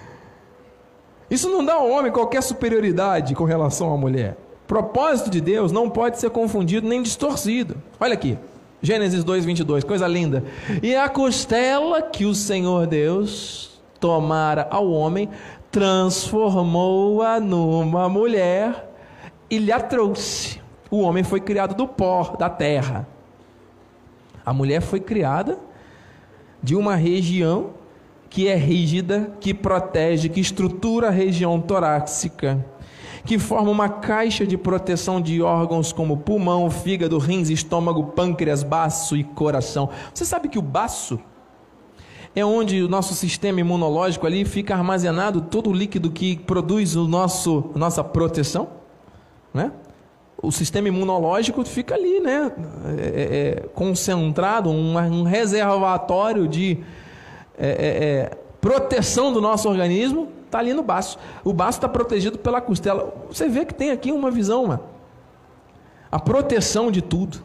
[1.32, 4.36] Isso não dá ao homem qualquer superioridade com relação à mulher.
[4.66, 7.76] Propósito de Deus não pode ser confundido nem distorcido.
[7.98, 8.36] Olha aqui.
[8.82, 10.44] Gênesis 2, 22, coisa linda.
[10.82, 15.30] E a costela que o Senhor Deus tomara ao homem,
[15.70, 18.92] transformou-a numa mulher
[19.48, 20.60] e lhe a trouxe.
[20.90, 23.08] O homem foi criado do pó, da terra.
[24.44, 25.58] A mulher foi criada
[26.62, 27.70] de uma região
[28.32, 32.64] que é rígida, que protege, que estrutura a região torácica
[33.24, 39.16] que forma uma caixa de proteção de órgãos como pulmão, fígado, rins, estômago, pâncreas, baço
[39.16, 39.90] e coração.
[40.12, 41.20] Você sabe que o baço
[42.34, 47.06] é onde o nosso sistema imunológico ali fica armazenado todo o líquido que produz o
[47.06, 48.68] nosso nossa proteção,
[49.52, 49.70] né?
[50.42, 52.50] O sistema imunológico fica ali, né?
[52.98, 56.78] É, é, é concentrado, um, um, reservatório de
[57.66, 61.18] é, é, é proteção do nosso organismo Está ali no baço.
[61.42, 63.14] O baço está protegido pela costela.
[63.26, 64.82] Você vê que tem aqui uma visão, mano.
[66.10, 67.42] A proteção de tudo.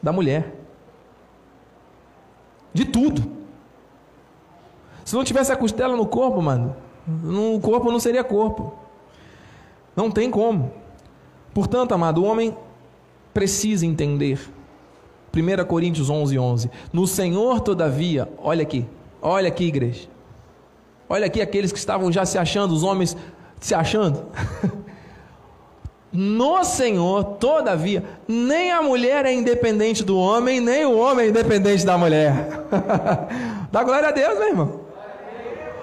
[0.00, 0.54] Da mulher.
[2.72, 3.28] De tudo.
[5.04, 6.76] Se não tivesse a costela no corpo, mano,
[7.56, 8.72] o corpo não seria corpo.
[9.96, 10.72] Não tem como.
[11.52, 12.56] Portanto, amado, o homem
[13.34, 14.38] precisa entender.
[15.34, 16.70] 1 Coríntios 11, 11.
[16.92, 18.86] No Senhor, todavia, olha aqui,
[19.20, 20.08] olha aqui, igreja.
[21.08, 23.16] Olha aqui aqueles que estavam já se achando, os homens
[23.60, 24.24] se achando.
[26.14, 31.86] No Senhor, todavia, nem a mulher é independente do homem, nem o homem é independente
[31.86, 32.66] da mulher.
[33.72, 34.80] Dá glória a Deus, meu irmão.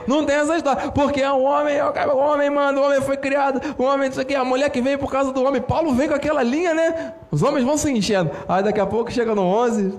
[0.09, 0.89] Não tem essa história.
[0.91, 4.43] Porque o homem, o homem manda, o homem foi criado, o homem isso aqui, a
[4.43, 5.61] mulher que veio por causa do homem.
[5.61, 7.13] Paulo vem com aquela linha, né?
[7.29, 8.31] Os homens vão se enchendo.
[8.47, 9.93] Aí daqui a pouco chega no 11.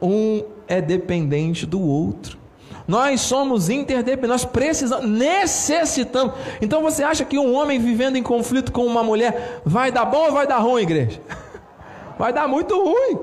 [0.00, 2.38] Um é dependente do outro.
[2.86, 6.32] Nós somos interdependentes, nós precisamos, necessitamos.
[6.62, 10.28] Então você acha que um homem vivendo em conflito com uma mulher vai dar bom
[10.28, 11.20] ou vai dar ruim, igreja?
[12.18, 13.18] Vai dar muito ruim.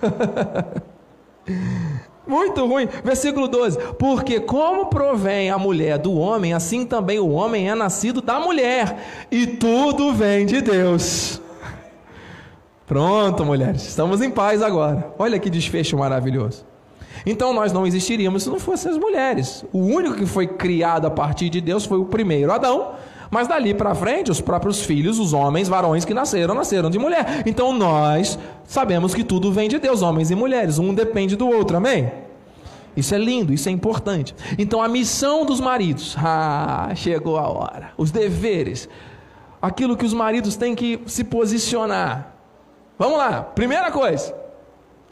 [2.26, 2.88] Muito ruim.
[3.04, 8.20] Versículo 12: Porque como provém a mulher do homem, assim também o homem é nascido
[8.20, 11.40] da mulher, e tudo vem de Deus.
[12.86, 15.12] Pronto, mulheres, estamos em paz agora.
[15.18, 16.64] Olha que desfecho maravilhoso.
[17.24, 19.64] Então nós não existiríamos se não fossem as mulheres.
[19.72, 22.92] O único que foi criado a partir de Deus foi o primeiro Adão,
[23.32, 27.42] mas dali para frente, os próprios filhos, os homens, varões que nasceram, nasceram de mulher.
[27.46, 31.78] Então nós sabemos que tudo vem de Deus, homens e mulheres, um depende do outro,
[31.78, 32.12] amém?
[32.94, 34.34] Isso é lindo, isso é importante.
[34.58, 37.92] Então a missão dos maridos, ah, chegou a hora.
[37.96, 38.86] Os deveres,
[39.62, 42.34] aquilo que os maridos têm que se posicionar.
[42.98, 44.34] Vamos lá, primeira coisa.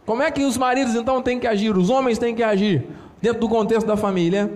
[0.05, 1.75] Como é que os maridos então têm que agir?
[1.75, 2.87] Os homens têm que agir
[3.23, 4.53] dentro do contexto da família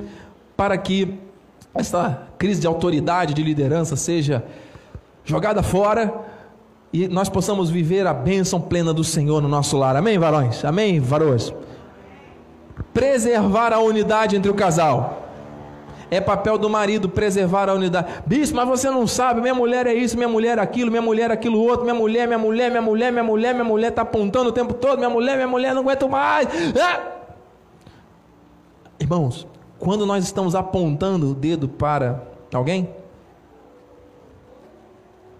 [0.54, 1.18] para que
[1.74, 4.44] essa crise de autoridade, de liderança seja
[5.24, 6.12] jogada fora
[6.92, 9.96] e nós possamos viver a bênção plena do Senhor no nosso lar.
[9.96, 10.64] Amém, varões?
[10.64, 11.52] Amém, varões?
[12.92, 15.22] Preservar a unidade entre o casal.
[16.08, 18.22] É papel do marido preservar a unidade.
[18.24, 21.30] Bispo, mas você não sabe, minha mulher é isso, minha mulher é aquilo, minha mulher
[21.30, 24.50] é aquilo outro, minha mulher, minha mulher, minha mulher, minha mulher, minha mulher está apontando
[24.50, 26.46] o tempo todo, minha mulher, minha mulher, não aguento mais.
[26.80, 27.00] Ah!
[29.00, 29.44] Irmãos,
[29.78, 32.88] quando nós estamos apontando o dedo para alguém,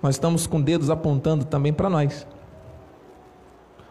[0.02, 2.26] nós estamos com dedos apontando também para nós.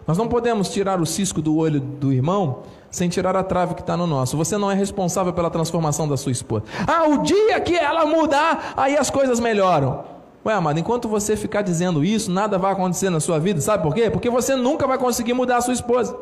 [0.06, 3.82] Nós não podemos tirar o cisco do olho do irmão sem tirar a trave que
[3.82, 4.38] está no nosso.
[4.38, 6.66] Você não é responsável pela transformação da sua esposa.
[6.86, 10.04] Ah, o dia que ela mudar, aí as coisas melhoram.
[10.46, 13.62] Ué, amado, enquanto você ficar dizendo isso, nada vai acontecer na sua vida.
[13.62, 14.10] Sabe por quê?
[14.10, 16.16] Porque você nunca vai conseguir mudar a sua esposa.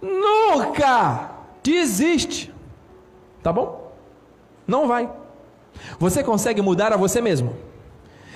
[0.00, 1.30] Nunca!
[1.62, 2.52] Desiste.
[3.42, 3.92] Tá bom?
[4.66, 5.10] Não vai.
[5.98, 7.54] Você consegue mudar a você mesmo.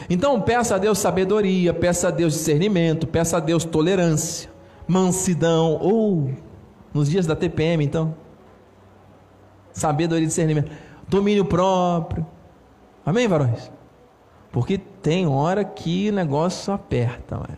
[0.08, 4.50] Então peça a Deus sabedoria, peça a Deus discernimento, peça a Deus tolerância,
[4.86, 6.32] mansidão, ou
[6.92, 8.14] nos dias da TPM, então,
[9.72, 10.70] sabedoria e discernimento,
[11.08, 12.26] domínio próprio.
[13.04, 13.70] Amém, varões?
[14.50, 17.36] Porque tem hora que o negócio aperta.
[17.36, 17.56] Mano.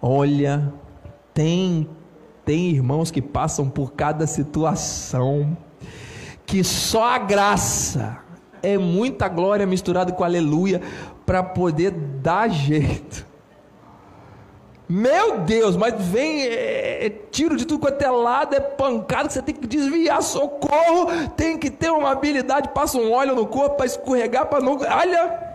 [0.00, 0.72] Olha,
[1.34, 1.88] tem
[2.44, 5.56] tem irmãos que passam por cada situação
[6.46, 8.18] que só a graça
[8.62, 10.80] é muita glória misturada com aleluia
[11.26, 13.26] para poder dar jeito.
[14.88, 19.34] Meu Deus, mas vem é, é, tiro de tudo quanto é lado, é pancada que
[19.34, 23.76] você tem que desviar, socorro, tem que ter uma habilidade, passa um óleo no corpo
[23.76, 24.78] para escorregar, para não.
[24.78, 25.46] Olha!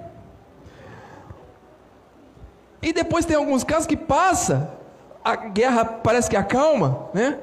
[2.82, 4.74] E depois tem alguns casos que passa,
[5.24, 7.40] a guerra parece que acalma, né?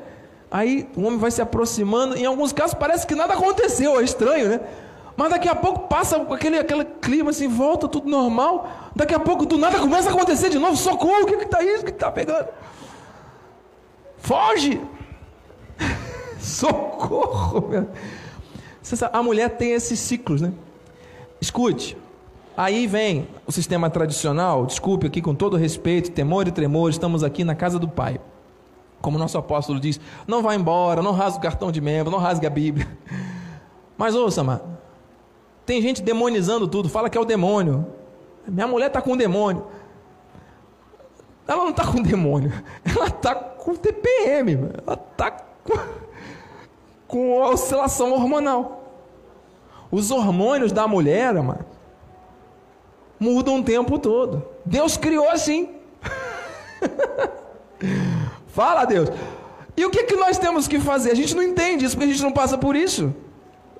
[0.51, 4.49] Aí o homem vai se aproximando, em alguns casos parece que nada aconteceu, é estranho,
[4.49, 4.61] né?
[5.17, 8.69] Mas daqui a pouco passa aquele, aquele clima assim, volta tudo normal.
[8.95, 10.77] Daqui a pouco do nada começa a acontecer de novo.
[10.77, 11.83] Socorro, o que está isso?
[11.83, 12.47] O que está pegando?
[14.19, 14.81] Foge!
[16.39, 17.69] Socorro!
[17.69, 17.89] Meu.
[19.13, 20.53] A mulher tem esses ciclos, né?
[21.41, 21.97] Escute.
[22.57, 27.45] Aí vem o sistema tradicional, desculpe aqui com todo respeito, temor e tremor, estamos aqui
[27.45, 28.21] na casa do Pai.
[29.01, 32.47] Como nosso apóstolo diz, não vá embora, não rasgue o cartão de membro, não rasgue
[32.47, 32.87] a Bíblia.
[33.97, 34.79] Mas ouça, mano,
[35.65, 37.87] tem gente demonizando tudo, fala que é o demônio.
[38.47, 39.67] Minha mulher está com demônio.
[41.47, 42.53] Ela não está com demônio,
[42.85, 45.79] ela está com TPM, ela está com,
[47.09, 48.85] com oscilação hormonal.
[49.91, 51.65] Os hormônios da mulher, mano,
[53.19, 54.45] mudam o tempo todo.
[54.65, 55.75] Deus criou assim.
[58.59, 59.09] Fala, Deus.
[59.77, 61.13] E o que, que nós temos que fazer?
[61.13, 63.15] A gente não entende isso, porque a gente não passa por isso.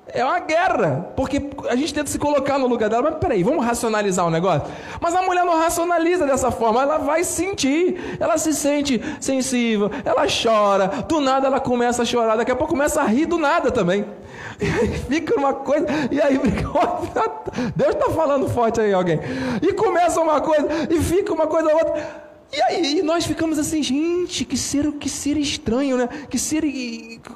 [0.07, 3.65] É uma guerra, porque a gente tenta se colocar no lugar dela, mas peraí, vamos
[3.65, 4.71] racionalizar o negócio?
[5.01, 10.25] Mas a mulher não racionaliza dessa forma, ela vai sentir, ela se sente sensível, ela
[10.27, 13.69] chora, do nada ela começa a chorar, daqui a pouco começa a rir do nada
[13.69, 14.05] também.
[14.61, 16.37] E aí fica uma coisa, e aí
[17.75, 19.19] Deus está falando forte aí alguém.
[19.61, 22.28] E começa uma coisa, e fica uma coisa outra.
[22.51, 26.07] E aí nós ficamos assim, gente, que ser, que ser estranho, né?
[26.29, 26.63] Que ser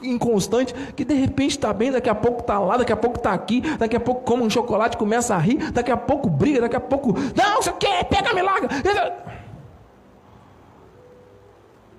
[0.01, 3.31] inconstante, que de repente está bem, daqui a pouco está lá, daqui a pouco está
[3.31, 6.75] aqui, daqui a pouco come um chocolate, começa a rir, daqui a pouco briga, daqui
[6.75, 8.67] a pouco, não, você quer, pega, me larga.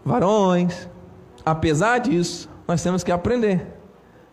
[0.05, 0.89] Varões,
[1.45, 3.65] apesar disso, nós temos que aprender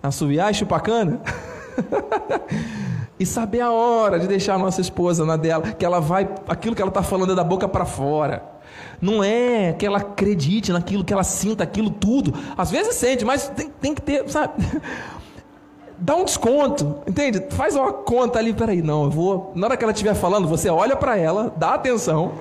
[0.01, 1.21] a suviar e chupacana.
[3.19, 6.75] e saber a hora de deixar a nossa esposa na dela, que ela vai, aquilo
[6.75, 8.43] que ela está falando é da boca para fora.
[9.01, 12.33] Não é que ela acredite naquilo, que ela sinta aquilo tudo.
[12.55, 14.53] Às vezes sente, mas tem, tem que ter, sabe?
[15.97, 17.45] Dá um desconto, entende?
[17.51, 19.51] Faz uma conta ali, peraí, não, eu vou.
[19.55, 22.31] Na hora que ela estiver falando, você olha para ela, dá atenção,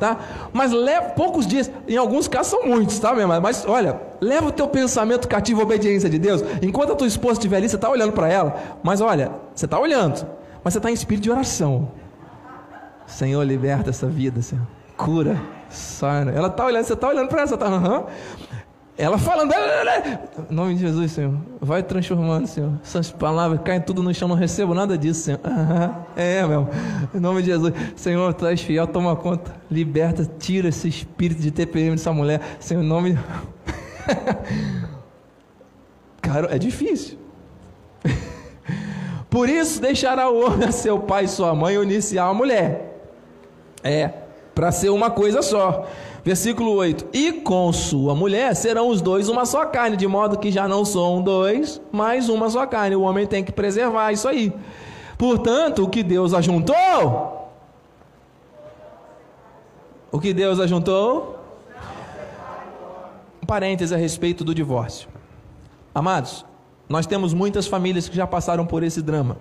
[0.00, 0.18] tá?
[0.52, 3.40] Mas leva poucos dias, em alguns casos são muitos, tá, mesmo?
[3.40, 6.42] Mas olha, leva o teu pensamento cativo à obediência de Deus.
[6.60, 9.78] Enquanto a tua esposa estiver ali, você está olhando para ela, mas olha, você está
[9.78, 10.26] olhando,
[10.64, 11.88] mas você está em espírito de oração.
[13.06, 14.66] Senhor, liberta essa vida, Senhor.
[14.96, 15.40] Cura,
[15.76, 16.32] sana.
[16.32, 18.06] Ela está olhando, você está olhando para ela, está, aham.
[18.98, 22.72] Ela falando, em nome de Jesus, Senhor, vai transformando, Senhor.
[22.82, 25.40] Essas palavras caem tudo no chão, não recebo nada disso, Senhor.
[26.16, 26.66] é, meu,
[27.14, 31.90] em nome de Jesus, Senhor, és fiel, toma conta, liberta, tira esse espírito de TPM
[31.90, 33.18] dessa mulher, Senhor, em nome.
[36.22, 37.18] Cara, é difícil.
[39.28, 42.98] Por isso, deixará o homem a seu pai e sua mãe unir-se mulher.
[43.84, 44.10] É,
[44.56, 45.86] para ser uma coisa só.
[46.24, 50.50] Versículo 8: E com sua mulher serão os dois uma só carne, de modo que
[50.50, 52.96] já não são dois, mas uma só carne.
[52.96, 54.50] O homem tem que preservar isso aí.
[55.18, 57.52] Portanto, o que Deus ajuntou?
[60.10, 61.38] O que Deus ajuntou?
[63.42, 65.06] Um parêntese a respeito do divórcio.
[65.94, 66.46] Amados,
[66.88, 69.36] nós temos muitas famílias que já passaram por esse drama.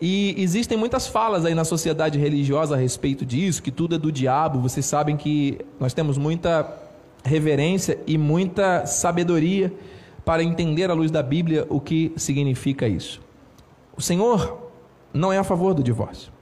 [0.00, 4.12] E existem muitas falas aí na sociedade religiosa a respeito disso, que tudo é do
[4.12, 4.60] diabo.
[4.60, 6.70] Vocês sabem que nós temos muita
[7.24, 9.72] reverência e muita sabedoria
[10.24, 13.20] para entender à luz da Bíblia o que significa isso.
[13.96, 14.70] O Senhor
[15.14, 16.35] não é a favor do divórcio.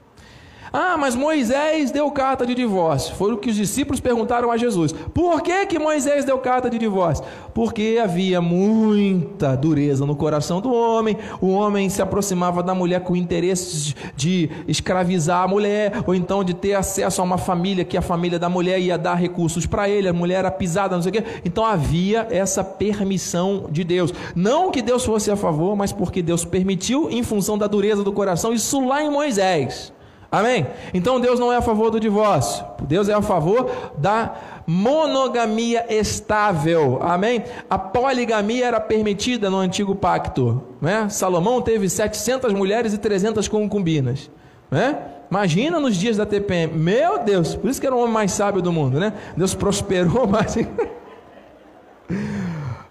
[0.77, 3.14] Ah, mas Moisés deu carta de divórcio.
[3.14, 4.91] Foi o que os discípulos perguntaram a Jesus.
[4.91, 7.25] Por que, que Moisés deu carta de divórcio?
[7.55, 11.16] Porque havia muita dureza no coração do homem.
[11.41, 16.53] O homem se aproximava da mulher com interesses de escravizar a mulher, ou então de
[16.53, 20.09] ter acesso a uma família que a família da mulher ia dar recursos para ele.
[20.09, 21.25] A mulher era pisada, não sei o quê.
[21.45, 24.12] Então havia essa permissão de Deus.
[24.35, 28.12] Não que Deus fosse a favor, mas porque Deus permitiu em função da dureza do
[28.12, 28.53] coração.
[28.53, 29.93] Isso lá em Moisés.
[30.35, 30.66] Amém?
[30.93, 32.64] Então Deus não é a favor do divórcio.
[32.82, 34.35] Deus é a favor da
[34.66, 36.99] monogamia estável.
[37.01, 37.45] Amém?
[37.70, 40.61] A poligamia era permitida no antigo pacto.
[40.80, 41.09] Né?
[41.09, 44.28] Salomão teve 700 mulheres e 300 concubinas.
[44.68, 44.99] Né?
[45.30, 46.76] Imagina nos dias da TPM.
[46.76, 49.12] Meu Deus, por isso que era o homem mais sábio do mundo, né?
[49.37, 50.57] Deus prosperou mais.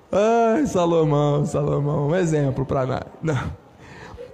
[0.10, 3.08] Ai, Salomão, Salomão, um exemplo para nada.
[3.22, 3.52] Não.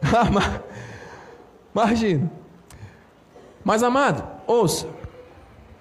[1.74, 2.39] Imagina.
[3.70, 4.88] Mas amado, ouça,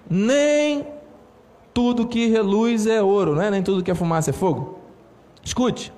[0.07, 0.85] nem
[1.73, 3.49] tudo que reluz é ouro, né?
[3.49, 4.77] nem tudo que é fumaça é fogo.
[5.43, 5.91] Escute,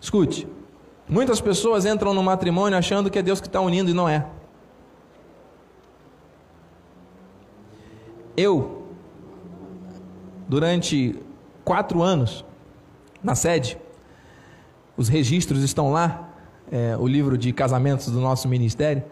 [0.00, 0.48] escute.
[1.08, 4.26] Muitas pessoas entram no matrimônio achando que é Deus que está unindo e não é.
[8.36, 8.88] Eu,
[10.48, 11.16] durante
[11.64, 12.44] quatro anos,
[13.22, 13.78] na sede,
[14.96, 16.28] os registros estão lá,
[16.72, 19.04] é, o livro de casamentos do nosso ministério.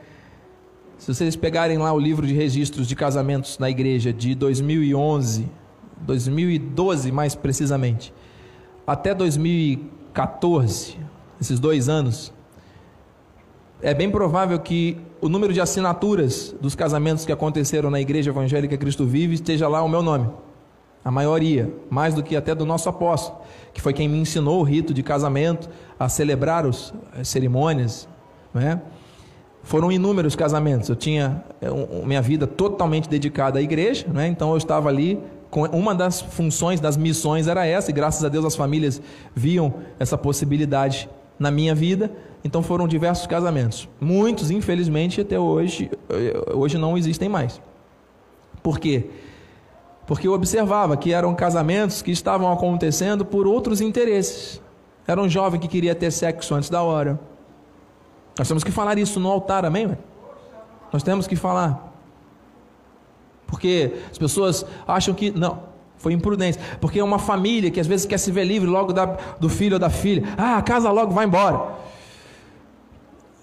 [1.03, 5.49] Se vocês pegarem lá o livro de registros de casamentos na igreja de 2011,
[5.97, 8.15] 2012 mais precisamente,
[8.87, 10.97] até 2014,
[11.41, 12.33] esses dois anos,
[13.83, 18.79] é bem provável que o número de assinaturas dos casamentos que aconteceram na Igreja Evangélica
[18.79, 20.31] Cristo Vive esteja lá o meu nome.
[21.05, 23.41] A maioria, mais do que até do nosso apóstolo,
[23.75, 26.93] que foi quem me ensinou o rito de casamento, a celebrar as
[27.25, 28.09] cerimônias,
[28.55, 28.81] não é?
[29.63, 30.89] Foram inúmeros casamentos.
[30.89, 31.69] Eu tinha é,
[32.05, 34.27] minha vida totalmente dedicada à igreja, né?
[34.27, 35.19] então eu estava ali.
[35.51, 39.03] Com, uma das funções, das missões era essa, e graças a Deus as famílias
[39.35, 41.09] viam essa possibilidade
[41.39, 42.11] na minha vida.
[42.43, 43.87] Então foram diversos casamentos.
[44.01, 47.61] Muitos, infelizmente, até hoje, eh, hoje não existem mais.
[48.63, 49.11] Por quê?
[50.07, 54.61] Porque eu observava que eram casamentos que estavam acontecendo por outros interesses.
[55.07, 57.21] Era um jovem que queria ter sexo antes da hora
[58.39, 59.97] nós temos que falar isso no altar, amém?
[60.93, 61.93] Nós temos que falar.
[63.47, 65.31] Porque as pessoas acham que.
[65.31, 65.63] Não,
[65.99, 66.61] foi imprudência.
[66.81, 69.05] Porque é uma família que às vezes quer se ver livre logo da,
[69.39, 70.25] do filho ou da filha.
[70.37, 71.75] Ah, casa logo, vai embora.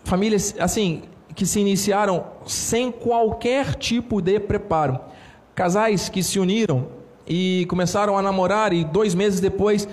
[0.04, 1.04] Famílias, assim,
[1.36, 5.00] que se iniciaram sem qualquer tipo de preparo.
[5.54, 6.88] Casais que se uniram
[7.28, 9.88] e começaram a namorar e dois meses depois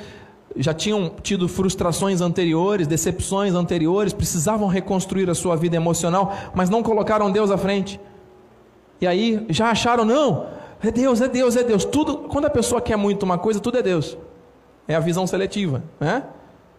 [0.59, 6.83] já tinham tido frustrações anteriores, decepções anteriores, precisavam reconstruir a sua vida emocional, mas não
[6.83, 8.01] colocaram Deus à frente.
[9.01, 10.47] E aí já acharam, não,
[10.83, 11.85] é Deus, é Deus, é Deus.
[11.85, 14.17] Tudo, quando a pessoa quer muito uma coisa, tudo é Deus.
[14.89, 16.25] É a visão seletiva, né?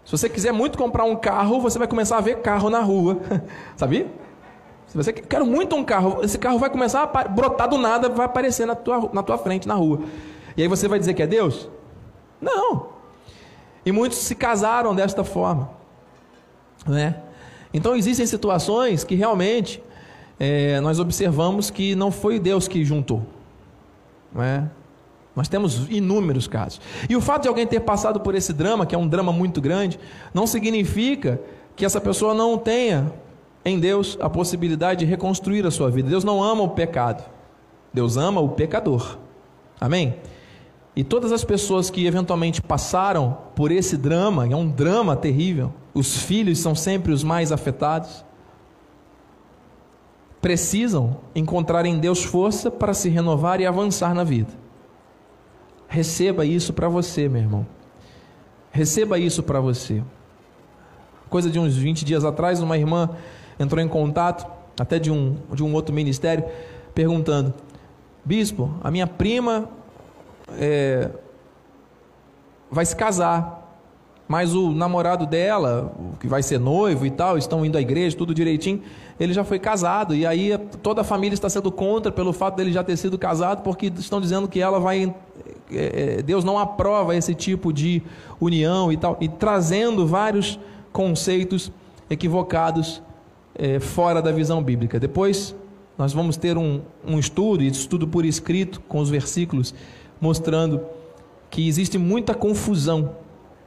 [0.06, 3.18] Se você quiser muito comprar um carro, você vai começar a ver carro na rua.
[3.76, 4.08] Sabia?
[4.88, 8.26] Se você quer muito um carro, esse carro vai começar a brotar do nada, vai
[8.26, 10.00] aparecer na tua, na tua frente, na rua.
[10.56, 11.70] E aí você vai dizer que é Deus?
[12.40, 12.97] Não.
[13.88, 15.70] E muitos se casaram desta forma.
[16.86, 17.16] Né?
[17.74, 19.82] Então existem situações que realmente
[20.38, 23.26] é, nós observamos que não foi Deus que juntou.
[24.34, 24.70] Né?
[25.34, 26.82] Nós temos inúmeros casos.
[27.10, 29.62] E o fato de alguém ter passado por esse drama, que é um drama muito
[29.62, 29.98] grande,
[30.34, 31.40] não significa
[31.74, 33.10] que essa pessoa não tenha
[33.64, 36.10] em Deus a possibilidade de reconstruir a sua vida.
[36.10, 37.24] Deus não ama o pecado.
[37.94, 39.18] Deus ama o pecador.
[39.80, 40.18] Amém?
[40.98, 46.24] E todas as pessoas que eventualmente passaram por esse drama, é um drama terrível, os
[46.24, 48.26] filhos são sempre os mais afetados,
[50.42, 54.50] precisam encontrar em Deus força para se renovar e avançar na vida.
[55.88, 57.68] Receba isso para você, meu irmão.
[58.72, 60.02] Receba isso para você.
[61.30, 63.12] Coisa de uns 20 dias atrás, uma irmã
[63.60, 66.44] entrou em contato, até de um, de um outro ministério,
[66.96, 67.54] perguntando:
[68.26, 69.70] Bispo, a minha prima
[70.60, 71.10] é,
[72.70, 73.66] vai se casar,
[74.28, 78.34] mas o namorado dela, que vai ser noivo e tal, estão indo à igreja, tudo
[78.34, 78.82] direitinho,
[79.20, 82.72] ele já foi casado, e aí toda a família está sendo contra pelo fato dele
[82.74, 85.16] já ter sido casado, porque estão dizendo que ela vai.
[85.72, 88.04] É, é, Deus não aprova esse tipo de
[88.40, 90.60] união e tal, e trazendo vários
[90.92, 91.72] conceitos
[92.10, 93.02] equivocados
[93.56, 95.00] é, fora da visão bíblica.
[95.00, 95.56] Depois
[95.98, 99.74] nós vamos ter um, um estudo, e estudo por escrito, com os versículos
[100.20, 100.82] mostrando
[101.50, 103.16] que existe muita confusão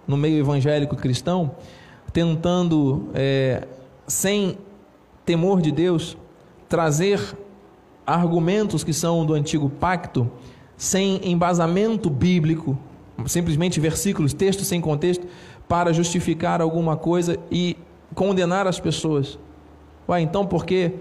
[0.06, 1.52] no meio evangélico cristão,
[2.12, 3.66] tentando, é,
[4.06, 4.58] sem
[5.24, 6.16] temor de Deus,
[6.68, 7.20] trazer
[8.06, 10.30] argumentos que são do antigo pacto,
[10.76, 12.78] sem embasamento bíblico,
[13.26, 15.26] simplesmente versículos, textos sem contexto,
[15.68, 17.76] para justificar alguma coisa e
[18.14, 19.38] condenar as pessoas.
[20.08, 20.92] Ué, então por que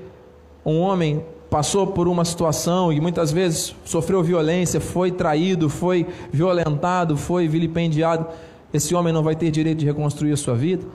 [0.64, 7.18] um homem passou por uma situação e muitas vezes sofreu violência, foi traído, foi violentado,
[7.18, 8.28] foi vilipendiado,
[8.74, 10.86] esse homem não vai ter direito de reconstruir a sua vida?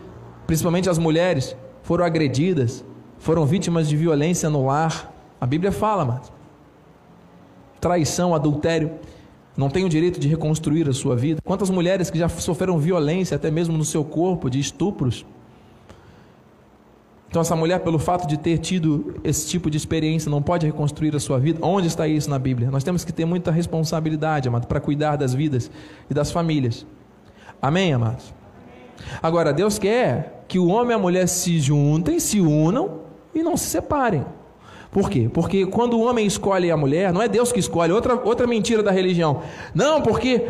[0.46, 2.84] Principalmente as mulheres foram agredidas,
[3.18, 5.12] foram vítimas de violência no lar.
[5.40, 6.32] A Bíblia fala, mas
[7.80, 8.92] traição, adultério,
[9.57, 11.40] não tem o direito de reconstruir a sua vida.
[11.44, 15.26] Quantas mulheres que já sofreram violência até mesmo no seu corpo, de estupros,
[17.35, 21.16] então, essa mulher, pelo fato de ter tido esse tipo de experiência, não pode reconstruir
[21.16, 21.59] a sua vida.
[21.66, 22.70] Onde está isso na Bíblia?
[22.70, 25.68] Nós temos que ter muita responsabilidade, amado, para cuidar das vidas
[26.09, 26.87] e das famílias.
[27.61, 28.32] Amém, amados?
[29.20, 33.01] Agora, Deus quer que o homem e a mulher se juntem, se unam
[33.35, 34.24] e não se separem.
[34.93, 35.28] Por quê?
[35.28, 38.80] Porque quando o homem escolhe a mulher, não é Deus que escolhe, outra, outra mentira
[38.80, 39.43] da religião.
[39.74, 40.41] Não, porque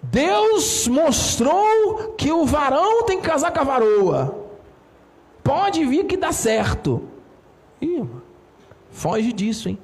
[0.00, 4.37] Deus mostrou que o varão tem que casar com a varoa.
[5.48, 7.04] Pode vir que dá certo.
[7.80, 8.04] Ih,
[8.90, 9.78] foge disso, hein?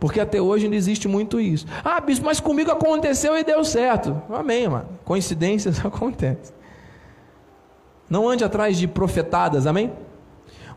[0.00, 1.66] Porque até hoje ainda existe muito isso.
[1.84, 4.20] Ah, bispo, mas comigo aconteceu e deu certo.
[4.28, 4.88] Amém, mano.
[5.04, 6.52] Coincidências acontecem.
[8.10, 9.92] Não ande atrás de profetadas, amém?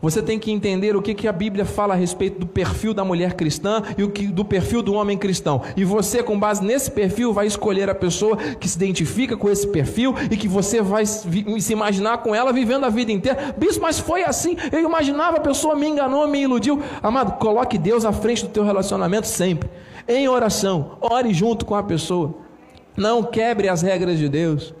[0.00, 3.04] Você tem que entender o que, que a Bíblia fala a respeito do perfil da
[3.04, 5.62] mulher cristã e o que, do perfil do homem cristão.
[5.76, 9.66] E você, com base nesse perfil, vai escolher a pessoa que se identifica com esse
[9.66, 13.54] perfil e que você vai se imaginar com ela vivendo a vida inteira.
[13.56, 14.56] Bispo, mas foi assim.
[14.70, 16.80] Eu imaginava a pessoa me enganou, me iludiu.
[17.02, 19.68] Amado, coloque Deus à frente do teu relacionamento sempre.
[20.06, 22.34] Em oração, ore junto com a pessoa.
[22.96, 24.74] Não quebre as regras de Deus.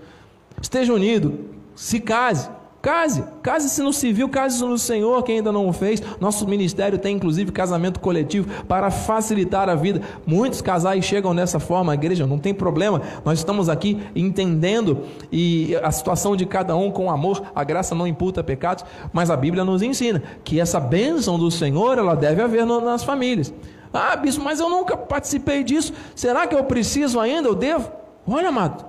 [0.60, 1.50] Esteja unido.
[1.74, 2.48] Se case.
[2.88, 6.02] Case, case-se no civil, case-se no Senhor, quem ainda não o fez.
[6.18, 10.00] Nosso ministério tem inclusive casamento coletivo para facilitar a vida.
[10.26, 13.02] Muitos casais chegam dessa forma à igreja, não tem problema.
[13.26, 17.42] Nós estamos aqui entendendo e a situação de cada um com amor.
[17.54, 21.98] A graça não imputa pecados, mas a Bíblia nos ensina que essa bênção do Senhor
[21.98, 23.52] ela deve haver nas famílias.
[23.92, 25.92] Ah, bispo, mas eu nunca participei disso.
[26.16, 27.48] Será que eu preciso ainda?
[27.48, 27.92] Eu devo?
[28.26, 28.82] Olha, amado,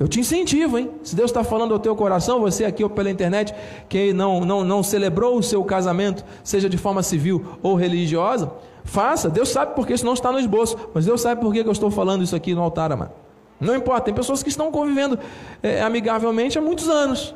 [0.00, 0.90] eu te incentivo, hein?
[1.02, 3.54] Se Deus está falando ao teu coração, você aqui ou pela internet,
[3.86, 8.50] que não, não, não celebrou o seu casamento, seja de forma civil ou religiosa,
[8.82, 9.28] faça.
[9.28, 11.90] Deus sabe porque isso não está no esboço, mas Deus sabe por que eu estou
[11.90, 13.12] falando isso aqui no altar, amado.
[13.60, 15.18] Não importa, tem pessoas que estão convivendo
[15.62, 17.34] é, amigavelmente há muitos anos.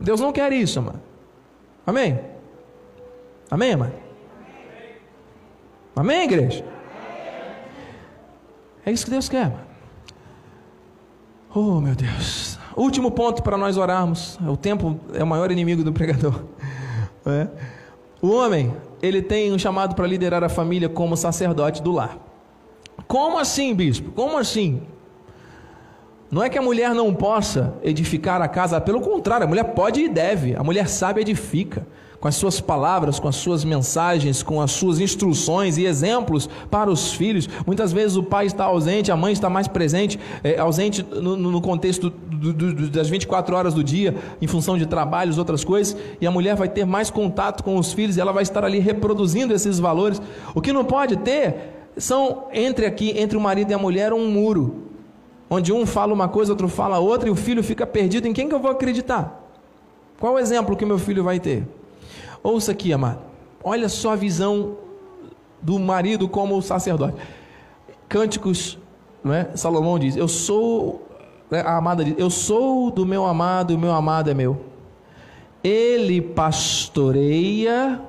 [0.00, 1.02] Deus não quer isso, amado.
[1.86, 2.18] Amém?
[3.50, 3.92] Amém, amado?
[5.94, 6.64] Amém, igreja?
[8.86, 9.65] É isso que Deus quer, amado.
[11.58, 12.58] Oh, meu Deus.
[12.76, 14.38] Último ponto para nós orarmos.
[14.46, 16.44] O tempo é o maior inimigo do pregador.
[17.28, 17.48] É.
[18.22, 22.16] O homem, ele tem um chamado para liderar a família como sacerdote do lar.
[23.08, 24.12] Como assim, bispo?
[24.12, 24.80] Como assim?
[26.30, 30.02] Não é que a mulher não possa edificar a casa, pelo contrário, a mulher pode
[30.02, 30.54] e deve.
[30.54, 31.84] A mulher sabe edifica
[32.20, 36.90] com as suas palavras, com as suas mensagens, com as suas instruções e exemplos para
[36.90, 37.48] os filhos.
[37.66, 41.60] Muitas vezes o pai está ausente, a mãe está mais presente, é, ausente no, no
[41.60, 46.26] contexto do, do, das 24 horas do dia, em função de trabalhos, outras coisas, e
[46.26, 49.54] a mulher vai ter mais contato com os filhos e ela vai estar ali reproduzindo
[49.54, 50.20] esses valores.
[50.54, 54.30] O que não pode ter são entre aqui, entre o marido e a mulher, um
[54.30, 54.82] muro,
[55.48, 58.26] onde um fala uma coisa, outro fala outra, e o filho fica perdido.
[58.26, 59.42] Em quem que eu vou acreditar?
[60.18, 61.64] Qual o exemplo que meu filho vai ter?
[62.46, 63.18] Ouça aqui, amado.
[63.60, 64.76] Olha só a visão
[65.60, 67.16] do marido como sacerdote.
[68.08, 68.78] Cânticos,
[69.24, 69.50] não é?
[69.56, 71.08] Salomão diz: Eu sou,
[71.50, 71.62] né?
[71.62, 74.60] a amada diz: Eu sou do meu amado, e o meu amado é meu.
[75.64, 78.00] Ele pastoreia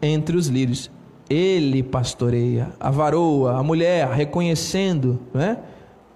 [0.00, 0.90] entre os lírios.
[1.28, 5.58] Ele pastoreia a varoa, a mulher, reconhecendo né,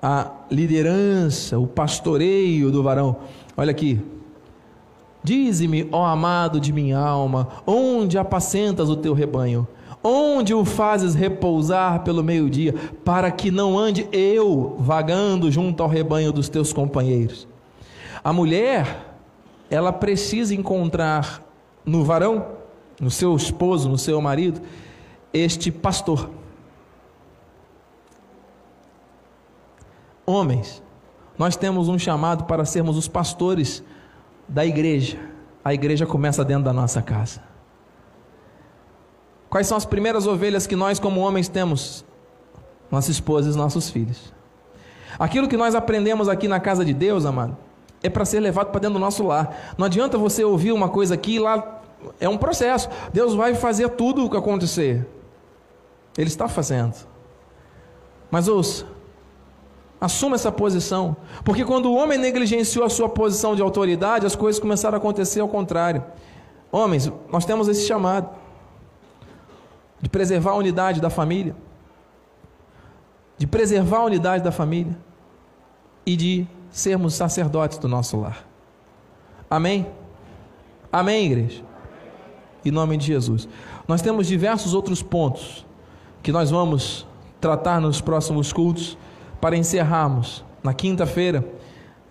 [0.01, 3.17] a liderança, o pastoreio do varão.
[3.55, 4.01] Olha aqui,
[5.29, 9.69] Dize-me, ó amado de minha alma, onde apacentas o teu rebanho?
[10.03, 12.75] Onde o fazes repousar pelo meio-dia,
[13.05, 17.47] para que não ande eu vagando junto ao rebanho dos teus companheiros?
[18.25, 19.19] A mulher,
[19.69, 21.45] ela precisa encontrar
[21.85, 22.47] no varão,
[22.99, 24.63] no seu esposo, no seu marido,
[25.31, 26.31] este pastor.
[30.25, 30.83] Homens,
[31.37, 33.85] nós temos um chamado para sermos os pastores
[34.49, 35.19] da igreja,
[35.65, 37.43] a igreja começa dentro da nossa casa.
[39.51, 42.05] Quais são as primeiras ovelhas que nós, como homens, temos?
[42.91, 44.33] Nossa esposa e nossos filhos.
[45.19, 47.57] Aquilo que nós aprendemos aqui na casa de Deus, amado,
[48.03, 49.75] é para ser levado para dentro do nosso lar.
[49.77, 51.81] Não adianta você ouvir uma coisa aqui e lá
[52.21, 52.89] é um processo.
[53.13, 55.07] Deus vai fazer tudo o que acontecer.
[56.17, 56.95] Ele está fazendo.
[58.31, 58.87] Mas ouça,
[60.01, 61.17] Assuma essa posição.
[61.45, 65.41] Porque quando o homem negligenciou a sua posição de autoridade, as coisas começaram a acontecer
[65.41, 66.05] ao contrário.
[66.71, 68.29] Homens, nós temos esse chamado
[70.01, 71.57] de preservar a unidade da família,
[73.37, 74.97] de preservar a unidade da família
[76.07, 78.47] e de sermos sacerdotes do nosso lar.
[79.51, 79.87] Amém?
[80.93, 81.65] Amém, igreja?
[82.65, 83.49] Em nome de Jesus.
[83.87, 85.67] Nós temos diversos outros pontos
[86.23, 87.07] que nós vamos
[87.41, 88.97] tratar nos próximos cultos
[89.41, 91.45] para encerrarmos na quinta-feira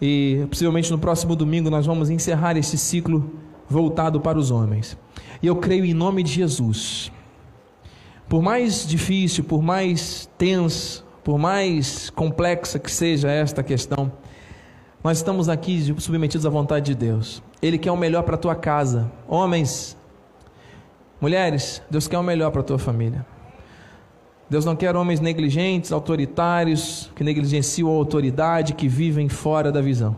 [0.02, 3.32] e possivelmente no próximo domingo nós vamos encerrar esse ciclo
[3.70, 4.98] voltado para os homens.
[5.42, 7.12] E eu creio em nome de Jesus.
[8.30, 14.12] Por mais difícil, por mais tenso, por mais complexa que seja esta questão,
[15.04, 17.42] nós estamos aqui submetidos à vontade de Deus.
[17.62, 19.12] Ele quer o melhor para a tua casa.
[19.28, 19.98] Homens,
[21.20, 23.26] mulheres, Deus quer o melhor para a tua família.
[24.50, 30.16] Deus não quer homens negligentes, autoritários, que negligenciam a autoridade, que vivem fora da visão.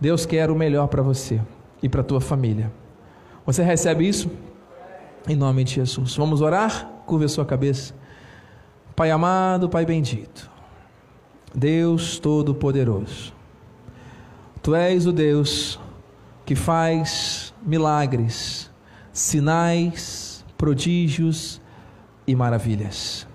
[0.00, 1.40] Deus quer o melhor para você
[1.82, 2.72] e para a tua família.
[3.44, 4.30] Você recebe isso?
[5.28, 6.16] Em nome de Jesus.
[6.16, 6.86] Vamos orar?
[7.04, 7.94] Curva a sua cabeça.
[8.98, 10.50] Pai amado, Pai bendito,
[11.54, 13.32] Deus Todo-Poderoso,
[14.60, 15.78] Tu és o Deus
[16.44, 18.68] que faz milagres,
[19.12, 21.60] sinais, prodígios
[22.26, 23.27] e maravilhas.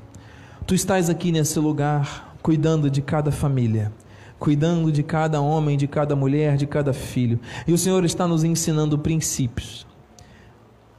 [0.65, 3.91] Tu estás aqui nesse lugar, cuidando de cada família,
[4.39, 7.37] cuidando de cada homem, de cada mulher, de cada filho.
[7.67, 9.85] E o Senhor está nos ensinando princípios,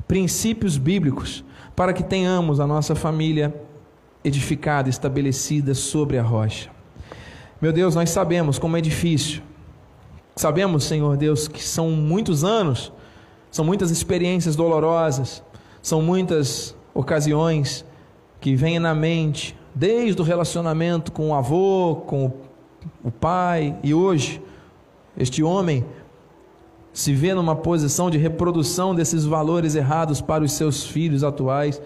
[0.07, 1.43] princípios bíblicos,
[1.75, 3.55] para que tenhamos a nossa família
[4.23, 6.71] edificada, estabelecida sobre a rocha.
[7.59, 9.41] Meu Deus, nós sabemos como é difícil.
[10.37, 12.93] Sabemos, Senhor Deus, que são muitos anos,
[13.51, 15.43] são muitas experiências dolorosas,
[15.81, 17.83] são muitas ocasiões
[18.45, 22.31] que vem na mente, desde o relacionamento com o avô, com
[23.03, 24.39] o pai, e hoje,
[25.17, 25.83] este homem
[26.93, 31.81] se vê numa posição de reprodução desses valores errados para os seus filhos atuais.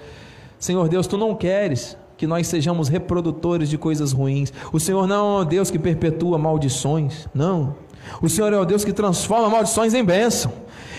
[0.58, 4.52] Senhor Deus, tu não queres que nós sejamos reprodutores de coisas ruins.
[4.72, 7.76] O Senhor não é o Deus que perpetua maldições, não.
[8.20, 10.52] O Senhor é o Deus que transforma maldições em bênção.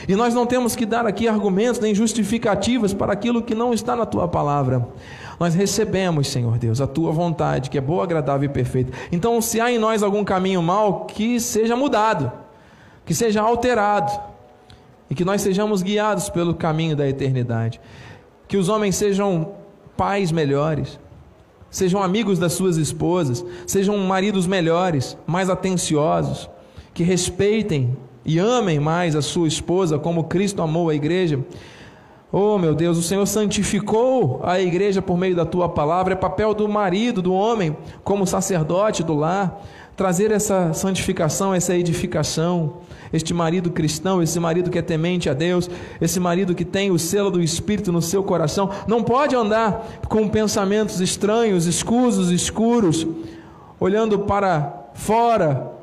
[0.07, 3.93] E nós não temos que dar aqui argumentos nem justificativas para aquilo que não está
[3.93, 4.87] na tua palavra.
[5.39, 8.91] Nós recebemos, Senhor Deus, a tua vontade, que é boa, agradável e perfeita.
[9.11, 12.31] Então, se há em nós algum caminho mal, que seja mudado,
[13.05, 14.11] que seja alterado,
[15.09, 17.79] e que nós sejamos guiados pelo caminho da eternidade.
[18.47, 19.53] Que os homens sejam
[19.97, 20.99] pais melhores,
[21.69, 26.49] sejam amigos das suas esposas, sejam maridos melhores, mais atenciosos,
[26.93, 31.39] que respeitem e amem mais a sua esposa como Cristo amou a igreja
[32.31, 36.13] Oh, meu Deus, o Senhor santificou a igreja por meio da tua palavra.
[36.13, 39.65] É papel do marido, do homem, como sacerdote do lar,
[39.97, 42.81] trazer essa santificação, essa edificação.
[43.11, 45.67] Este marido cristão, esse marido que é temente a Deus,
[45.99, 50.29] esse marido que tem o selo do Espírito no seu coração, não pode andar com
[50.29, 53.07] pensamentos estranhos, escusos, escuros,
[53.79, 55.78] olhando para fora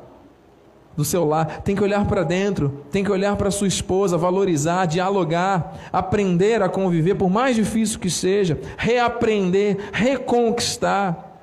[0.97, 4.87] do seu lar, tem que olhar para dentro, tem que olhar para sua esposa, valorizar,
[4.87, 11.39] dialogar, aprender a conviver, por mais difícil que seja, reaprender, reconquistar.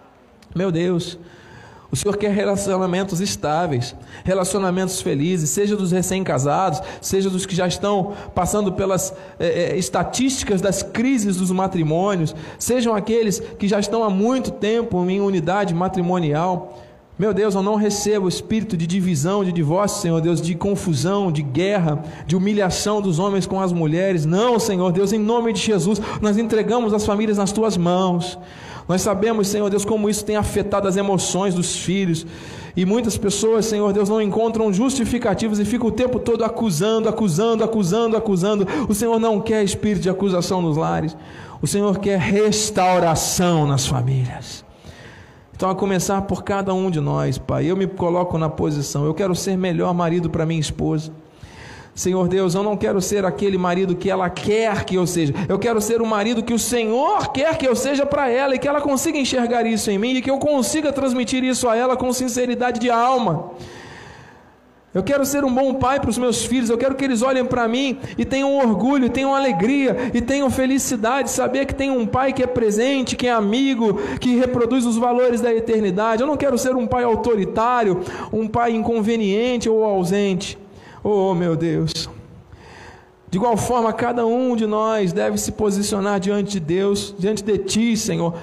[0.54, 1.16] Meu Deus,
[1.94, 3.94] o Senhor quer relacionamentos estáveis,
[4.24, 10.82] relacionamentos felizes, seja dos recém-casados, seja dos que já estão passando pelas é, estatísticas das
[10.82, 16.83] crises dos matrimônios, sejam aqueles que já estão há muito tempo em unidade matrimonial.
[17.16, 21.30] Meu Deus, eu não recebo o espírito de divisão, de divórcio, Senhor Deus, de confusão,
[21.30, 24.26] de guerra, de humilhação dos homens com as mulheres.
[24.26, 28.36] Não, Senhor Deus, em nome de Jesus, nós entregamos as famílias nas tuas mãos.
[28.88, 32.26] Nós sabemos, Senhor Deus, como isso tem afetado as emoções dos filhos.
[32.76, 37.62] E muitas pessoas, Senhor Deus, não encontram justificativos e ficam o tempo todo acusando, acusando,
[37.62, 38.66] acusando, acusando.
[38.88, 41.16] O Senhor não quer espírito de acusação nos lares.
[41.62, 44.63] O Senhor quer restauração nas famílias.
[45.56, 49.14] Então, a começar por cada um de nós, Pai, eu me coloco na posição, eu
[49.14, 51.12] quero ser melhor marido para minha esposa.
[51.94, 55.56] Senhor Deus, eu não quero ser aquele marido que ela quer que eu seja, eu
[55.56, 58.66] quero ser o marido que o Senhor quer que eu seja para ela e que
[58.66, 62.12] ela consiga enxergar isso em mim e que eu consiga transmitir isso a ela com
[62.12, 63.52] sinceridade de alma.
[64.94, 67.44] Eu quero ser um bom pai para os meus filhos, eu quero que eles olhem
[67.44, 72.32] para mim e tenham orgulho, tenham alegria e tenham felicidade, saber que tem um pai
[72.32, 76.22] que é presente, que é amigo, que reproduz os valores da eternidade.
[76.22, 80.56] Eu não quero ser um pai autoritário, um pai inconveniente ou ausente.
[81.02, 82.08] Oh, meu Deus.
[83.28, 87.58] De igual forma, cada um de nós deve se posicionar diante de Deus, diante de
[87.58, 88.34] Ti, Senhor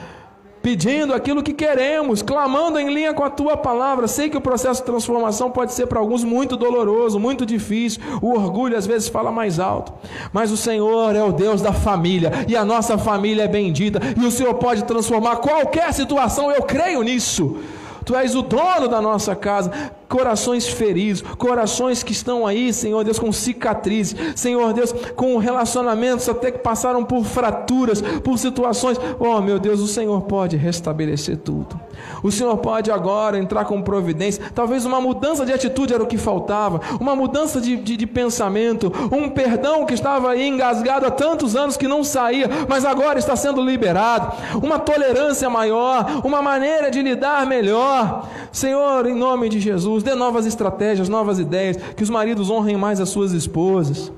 [0.61, 4.07] pedindo aquilo que queremos, clamando em linha com a tua palavra.
[4.07, 8.01] Sei que o processo de transformação pode ser para alguns muito doloroso, muito difícil.
[8.21, 9.93] O orgulho às vezes fala mais alto.
[10.31, 14.25] Mas o Senhor é o Deus da família e a nossa família é bendita e
[14.25, 16.51] o Senhor pode transformar qualquer situação.
[16.51, 17.57] Eu creio nisso.
[18.03, 19.71] Tu és o dono da nossa casa
[20.11, 26.51] corações feridos, corações que estão aí, Senhor Deus, com cicatrizes, Senhor Deus, com relacionamentos até
[26.51, 28.99] que passaram por fraturas, por situações.
[29.17, 31.79] Oh, meu Deus, o Senhor pode restabelecer tudo.
[32.21, 34.43] O Senhor pode agora entrar com providência.
[34.53, 38.91] Talvez uma mudança de atitude era o que faltava, uma mudança de, de, de pensamento,
[39.11, 43.35] um perdão que estava aí engasgado há tantos anos que não saía, mas agora está
[43.37, 48.27] sendo liberado, uma tolerância maior, uma maneira de lidar melhor.
[48.51, 52.75] Senhor, em nome de Jesus nos dê novas estratégias, novas ideias, que os maridos honrem
[52.75, 54.11] mais as suas esposas.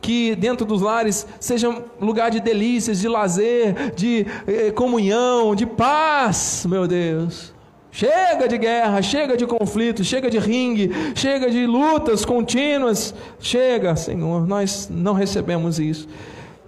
[0.00, 6.64] Que dentro dos lares seja lugar de delícias, de lazer, de eh, comunhão, de paz,
[6.68, 7.52] meu Deus.
[7.90, 13.12] Chega de guerra, chega de conflito, chega de ringue, chega de lutas contínuas.
[13.40, 16.08] Chega, Senhor, nós não recebemos isso.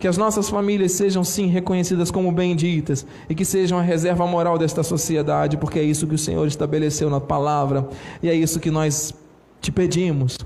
[0.00, 4.58] Que as nossas famílias sejam sim reconhecidas como benditas e que sejam a reserva moral
[4.58, 7.86] desta sociedade, porque é isso que o Senhor estabeleceu na palavra
[8.22, 9.14] e é isso que nós
[9.60, 10.38] te pedimos,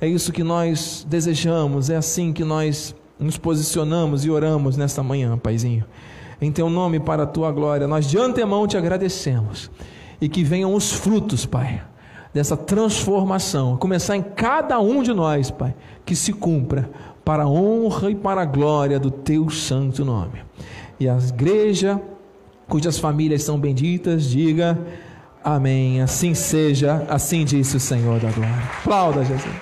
[0.00, 5.36] é isso que nós desejamos, é assim que nós nos posicionamos e oramos nesta manhã,
[5.38, 5.84] Paizinho.
[6.40, 9.70] Em teu nome, para a tua glória, nós de antemão te agradecemos
[10.20, 11.82] e que venham os frutos, Pai,
[12.32, 16.90] dessa transformação, começar em cada um de nós, Pai, que se cumpra
[17.28, 20.42] para a honra e para a glória do teu santo nome.
[20.98, 22.00] E a igreja,
[22.66, 24.78] cujas famílias são benditas, diga
[25.44, 26.00] amém.
[26.00, 28.62] Assim seja, assim disse o Senhor da glória.
[28.80, 29.54] Aplauda, Jesus.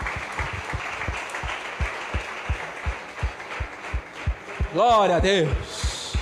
[4.72, 6.14] Glória a Deus.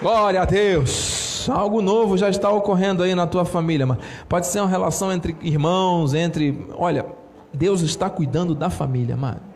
[0.00, 1.48] Glória a Deus.
[1.48, 3.98] Algo novo já está ocorrendo aí na tua família, mas
[4.28, 7.06] pode ser uma relação entre irmãos, entre, olha,
[7.54, 9.51] Deus está cuidando da família, mano.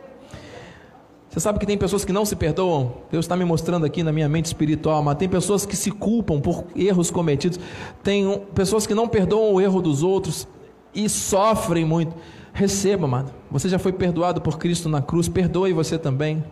[1.29, 2.93] Você sabe que tem pessoas que não se perdoam?
[3.11, 6.39] Deus está me mostrando aqui na minha mente espiritual, mas tem pessoas que se culpam
[6.39, 7.59] por erros cometidos,
[8.01, 10.47] tem pessoas que não perdoam o erro dos outros
[10.95, 12.15] e sofrem muito.
[12.53, 13.31] Receba, amado.
[13.51, 16.43] Você já foi perdoado por Cristo na cruz, perdoe você também.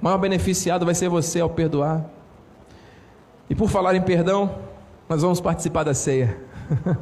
[0.00, 2.04] O maior beneficiado vai ser você ao perdoar.
[3.48, 4.56] E por falar em perdão,
[5.08, 6.36] nós vamos participar da ceia.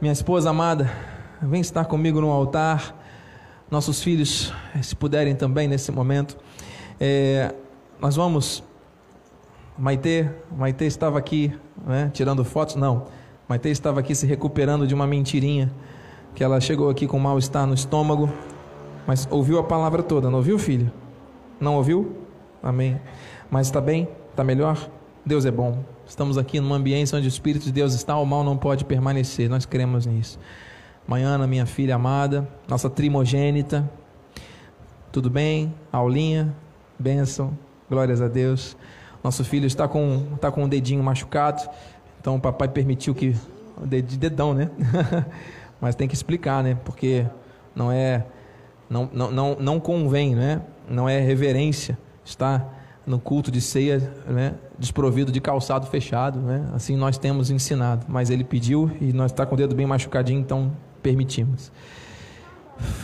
[0.00, 0.90] Minha esposa amada,
[1.42, 2.97] vem estar comigo no altar
[3.70, 6.36] nossos filhos, eh, se puderem também nesse momento.
[6.98, 7.54] É,
[8.00, 8.62] nós vamos.
[9.76, 11.52] Maite, Maite estava aqui,
[11.86, 12.74] né, tirando fotos?
[12.74, 13.06] Não.
[13.48, 15.72] Maite estava aqui se recuperando de uma mentirinha,
[16.34, 18.32] que ela chegou aqui com mal-estar no estômago,
[19.06, 20.90] mas ouviu a palavra toda, não ouviu, filho?
[21.60, 22.16] Não ouviu?
[22.62, 23.00] Amém.
[23.50, 24.08] Mas está bem?
[24.30, 24.90] Está melhor?
[25.24, 25.84] Deus é bom.
[26.06, 29.48] Estamos aqui numa ambiência onde o Espírito de Deus está, o mal não pode permanecer.
[29.48, 30.38] Nós cremos nisso.
[31.08, 33.90] Maiana, minha filha amada, nossa trimogênita.
[35.10, 35.74] Tudo bem?
[35.90, 36.54] Aulinha?
[36.98, 37.56] Bênção.
[37.88, 38.76] Glórias a Deus.
[39.24, 41.66] Nosso filho está com, está com o dedinho machucado.
[42.20, 43.34] Então o papai permitiu que.
[43.86, 44.70] De dedão, né?
[45.80, 46.76] Mas tem que explicar, né?
[46.84, 47.24] Porque
[47.74, 48.26] não é.
[48.90, 50.60] Não, não, não, não convém, né?
[50.86, 56.68] Não é reverência estar no culto de ceia, né, desprovido de calçado fechado, né?
[56.74, 60.38] Assim nós temos ensinado, mas ele pediu e nós está com o dedo bem machucadinho,
[60.38, 60.70] então
[61.08, 61.72] permitimos.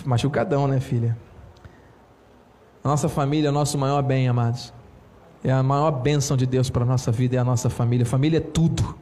[0.04, 1.16] Machucadão, né, filha?
[2.82, 4.74] A nossa família é o nosso maior bem, amados.
[5.42, 8.04] É a maior bênção de Deus para a nossa vida, é a nossa família.
[8.04, 8.94] Família é tudo.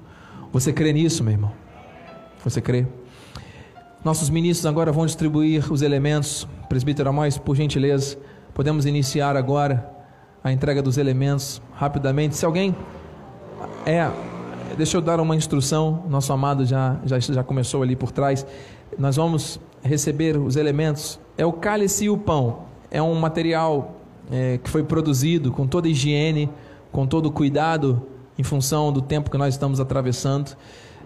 [0.52, 1.52] Você crê nisso, meu irmão?
[2.44, 2.86] Você crê?
[4.04, 6.46] Nossos ministros agora vão distribuir os elementos.
[6.68, 8.16] Presbítero Amós, por gentileza,
[8.54, 9.90] podemos iniciar agora
[10.44, 12.36] a entrega dos elementos rapidamente.
[12.36, 12.74] Se alguém
[13.84, 14.08] é,
[14.76, 16.04] deixa eu dar uma instrução.
[16.08, 18.46] Nosso amado já já já começou ali por trás.
[18.98, 21.18] Nós vamos receber os elementos.
[21.36, 22.64] É o cálice e o pão.
[22.90, 23.96] É um material
[24.30, 26.50] é, que foi produzido com toda higiene,
[26.90, 28.02] com todo cuidado,
[28.38, 30.56] em função do tempo que nós estamos atravessando.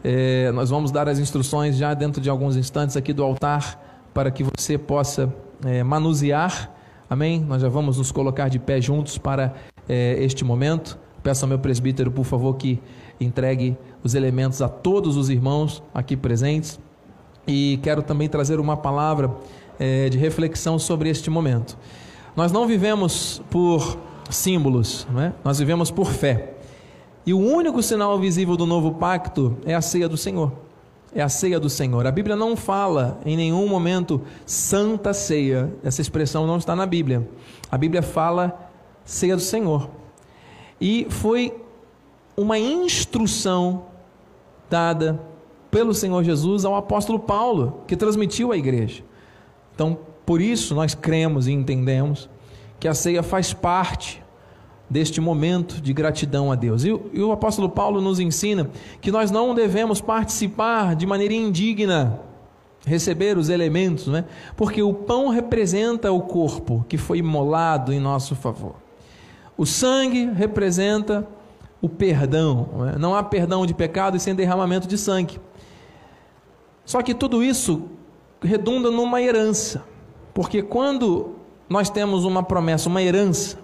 [0.05, 4.31] É, nós vamos dar as instruções já dentro de alguns instantes aqui do altar para
[4.31, 5.33] que você possa
[5.65, 6.77] é, manusear
[7.09, 7.41] Amém?
[7.41, 9.55] Nós já vamos nos colocar de pé juntos para
[9.89, 10.99] é, este momento.
[11.23, 12.81] Peço ao meu presbítero, por favor, que
[13.21, 16.81] entregue os elementos a todos os irmãos aqui presentes.
[17.47, 19.35] E quero também trazer uma palavra
[19.79, 21.77] é, de reflexão sobre este momento.
[22.35, 23.99] Nós não vivemos por
[24.31, 25.33] símbolos, não é?
[25.45, 26.55] nós vivemos por fé.
[27.25, 30.53] E o único sinal visível do novo pacto é a ceia do Senhor
[31.17, 32.07] é a ceia do Senhor.
[32.07, 35.73] A Bíblia não fala em nenhum momento santa ceia.
[35.83, 37.27] Essa expressão não está na Bíblia.
[37.71, 38.71] A Bíblia fala
[39.03, 39.89] ceia do Senhor.
[40.79, 41.55] E foi
[42.37, 43.85] uma instrução
[44.69, 45.19] dada
[45.77, 49.05] pelo Senhor Jesus ao apóstolo Paulo, que transmitiu à igreja.
[49.75, 52.31] Então, por isso nós cremos e entendemos
[52.81, 54.25] que a ceia faz parte
[54.89, 56.83] deste momento de gratidão a Deus.
[56.83, 58.71] E, e, o apóstolo Paulo nos ensina
[59.03, 62.21] que nós não devemos participar de maneira indigna,
[62.87, 64.25] receber os elementos, né?
[64.57, 68.77] porque o pão representa o corpo que foi imolado em nosso favor.
[69.59, 71.29] O sangue representa
[71.83, 72.67] o perdão.
[72.79, 72.95] Né?
[72.99, 75.39] Não há perdão de pecado sem derramamento de sangue.
[76.87, 77.83] Só que tudo isso
[78.41, 79.85] redunda numa herança.
[80.33, 81.35] Porque quando
[81.69, 83.59] nós temos uma promessa, uma herança,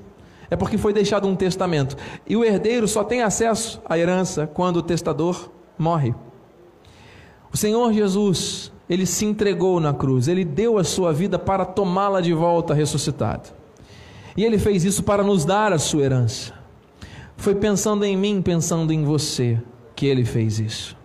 [0.50, 1.96] é porque foi deixado um testamento.
[2.28, 6.14] E o herdeiro só tem acesso à herança quando o testador morre.
[7.52, 12.20] O Senhor Jesus, ele se entregou na cruz, ele deu a sua vida para tomá-la
[12.20, 13.50] de volta ressuscitada.
[14.36, 16.54] E ele fez isso para nos dar a sua herança.
[17.36, 19.60] Foi pensando em mim, pensando em você,
[19.94, 20.96] que ele fez isso.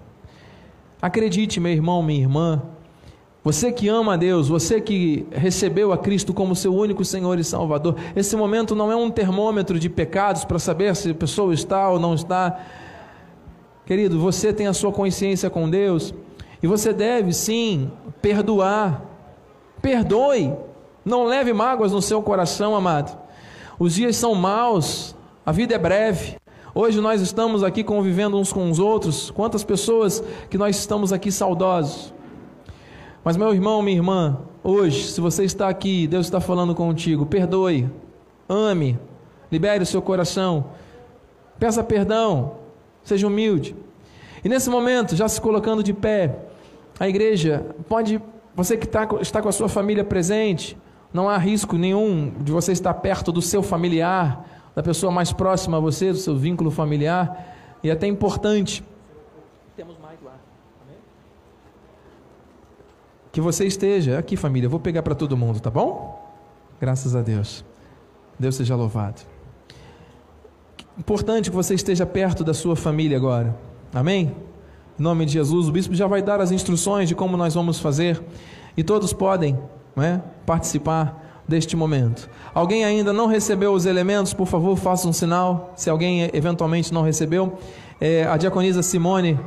[1.02, 2.62] Acredite, meu irmão, minha irmã,
[3.44, 7.44] você que ama a Deus, você que recebeu a Cristo como seu único Senhor e
[7.44, 11.88] Salvador, esse momento não é um termômetro de pecados para saber se a pessoa está
[11.88, 12.60] ou não está.
[13.86, 16.14] Querido, você tem a sua consciência com Deus
[16.62, 17.90] e você deve sim
[18.22, 19.02] perdoar.
[19.82, 20.54] Perdoe,
[21.06, 23.18] não leve mágoas no seu coração, amado.
[23.80, 26.36] Os dias são maus, a vida é breve.
[26.80, 29.32] Hoje nós estamos aqui convivendo uns com os outros.
[29.32, 32.14] Quantas pessoas que nós estamos aqui saudosos?
[33.24, 37.90] Mas, meu irmão, minha irmã, hoje, se você está aqui, Deus está falando contigo, perdoe,
[38.48, 39.00] ame,
[39.52, 40.66] libere o seu coração,
[41.58, 42.58] peça perdão,
[43.02, 43.76] seja humilde.
[44.46, 46.44] E nesse momento, já se colocando de pé,
[47.00, 48.22] a igreja pode,
[48.56, 50.78] você que está, está com a sua família presente,
[51.12, 55.78] não há risco nenhum de você estar perto do seu familiar, da pessoa mais próxima
[55.78, 58.84] a você, do seu vínculo familiar, e até importante
[63.32, 64.68] que você esteja aqui, família.
[64.68, 66.24] Eu vou pegar para todo mundo, tá bom?
[66.80, 67.66] Graças a Deus.
[68.38, 69.24] Deus seja louvado.
[70.96, 73.58] Importante que você esteja perto da sua família agora.
[73.92, 74.36] Amém?
[75.00, 77.80] Em nome de Jesus, o bispo já vai dar as instruções de como nós vamos
[77.80, 78.24] fazer
[78.78, 79.58] e todos podem
[79.96, 82.30] né, participar deste momento.
[82.54, 85.74] Alguém ainda não recebeu os elementos, por favor, faça um sinal.
[85.76, 87.58] Se alguém eventualmente não recebeu,
[88.02, 89.40] é, a diaconisa Simone,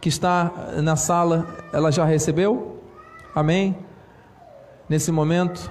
[0.00, 2.80] que está na sala, ela já recebeu?
[3.34, 3.76] Amém?
[4.88, 5.70] Nesse momento,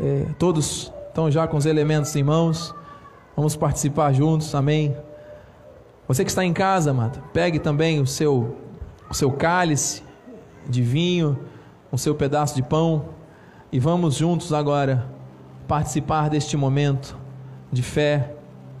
[0.00, 2.74] é, todos estão já com os elementos em mãos.
[3.36, 4.54] Vamos participar juntos.
[4.54, 4.96] Amém?
[6.06, 8.56] Você que está em casa, amado, pegue também o seu,
[9.08, 10.02] o seu cálice
[10.68, 11.38] de vinho,
[11.90, 13.19] o seu pedaço de pão
[13.72, 15.06] e vamos juntos agora
[15.68, 17.16] participar deste momento
[17.72, 18.34] de fé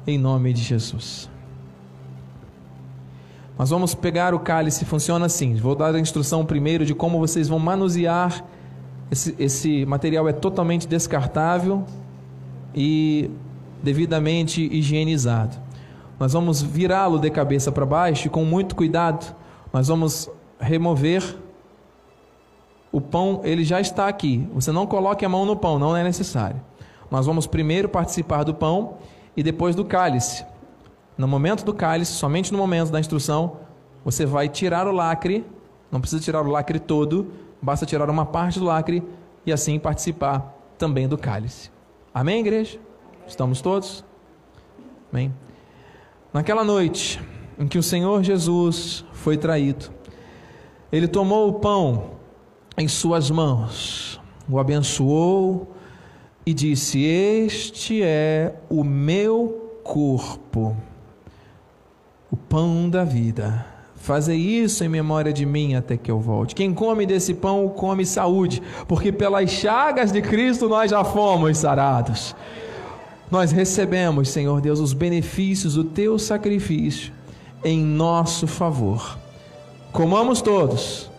[0.06, 1.30] em nome de Jesus.
[3.56, 5.54] Nós vamos pegar o cálice, funciona assim.
[5.54, 8.44] Vou dar a instrução primeiro de como vocês vão manusear.
[9.10, 11.84] Esse, esse material é totalmente descartável
[12.74, 13.30] e
[13.82, 15.56] devidamente higienizado.
[16.18, 19.34] Nós vamos virá-lo de cabeça para baixo e com muito cuidado
[19.72, 20.28] nós vamos
[20.58, 21.22] remover
[22.92, 24.48] o pão, ele já está aqui.
[24.52, 26.60] Você não coloque a mão no pão, não é necessário.
[27.10, 28.94] Nós vamos primeiro participar do pão
[29.36, 30.44] e depois do cálice.
[31.16, 33.58] No momento do cálice, somente no momento da instrução,
[34.04, 35.44] você vai tirar o lacre,
[35.90, 39.02] não precisa tirar o lacre todo, basta tirar uma parte do lacre
[39.44, 41.70] e assim participar também do cálice.
[42.14, 42.78] Amém, igreja?
[43.26, 44.04] Estamos todos?
[45.12, 45.34] Amém.
[46.32, 47.20] Naquela noite
[47.58, 49.90] em que o Senhor Jesus foi traído,
[50.90, 52.19] ele tomou o pão
[52.76, 55.74] em suas mãos, o abençoou
[56.44, 60.76] e disse: Este é o meu corpo,
[62.30, 63.66] o pão da vida.
[63.96, 66.54] Fazei isso em memória de mim até que eu volte.
[66.54, 72.34] Quem come desse pão, come saúde, porque pelas chagas de Cristo nós já fomos sarados.
[73.30, 77.12] Nós recebemos, Senhor Deus, os benefícios do teu sacrifício
[77.62, 79.18] em nosso favor.
[79.92, 81.09] Comamos todos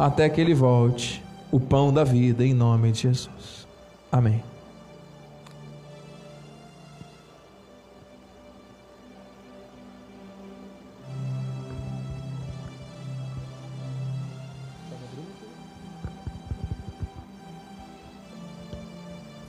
[0.00, 1.22] até que ele volte,
[1.52, 3.68] o pão da vida, em nome de Jesus.
[4.10, 4.42] Amém.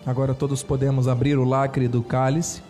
[0.06, 2.62] Agora todos podemos abrir o lacre do cálice.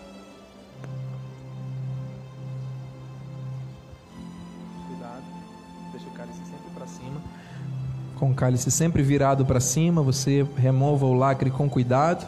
[8.21, 12.23] Com o cálice sempre virado para cima, você remova o lacre com cuidado.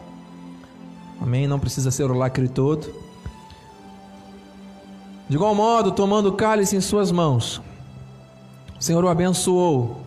[1.22, 1.46] Amém?
[1.46, 2.92] Não precisa ser o lacre todo.
[5.30, 7.62] De igual modo, tomando o cálice em suas mãos,
[8.80, 10.02] o Senhor o abençoou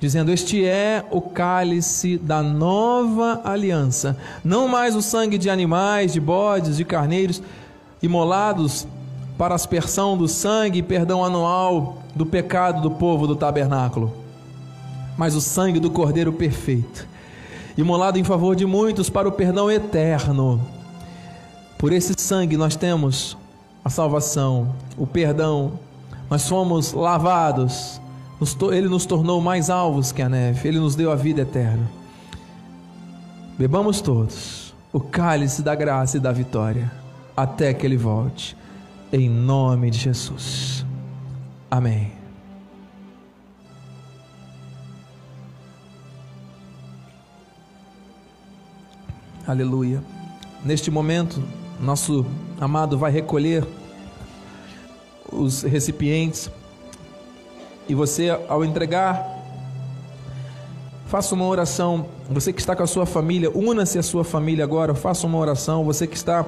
[0.00, 4.16] dizendo: Este é o cálice da nova aliança.
[4.42, 7.42] Não mais o sangue de animais, de bodes, de carneiros,
[8.02, 8.88] imolados
[9.36, 14.26] para aspersão do sangue e perdão anual do pecado do povo do tabernáculo,
[15.18, 17.06] mas o sangue do Cordeiro perfeito,
[17.76, 20.66] imolado em favor de muitos para o perdão eterno.
[21.76, 23.36] Por esse sangue nós temos
[23.84, 25.72] a salvação, o perdão,
[26.30, 28.00] nós somos lavados
[28.72, 31.90] ele nos tornou mais alvos que a neve, Ele nos deu a vida eterna.
[33.58, 36.90] Bebamos todos o cálice da graça e da vitória,
[37.36, 38.56] até que Ele volte,
[39.12, 40.86] em nome de Jesus.
[41.70, 42.17] Amém.
[49.48, 50.04] Aleluia.
[50.62, 51.42] Neste momento,
[51.80, 52.26] nosso
[52.60, 53.66] amado vai recolher
[55.32, 56.50] os recipientes
[57.88, 59.26] e você, ao entregar,
[61.06, 62.04] faça uma oração.
[62.28, 65.82] Você que está com a sua família, una-se à sua família agora, faça uma oração.
[65.82, 66.44] Você que está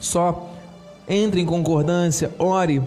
[0.00, 0.50] só,
[1.08, 2.82] entre em concordância, ore.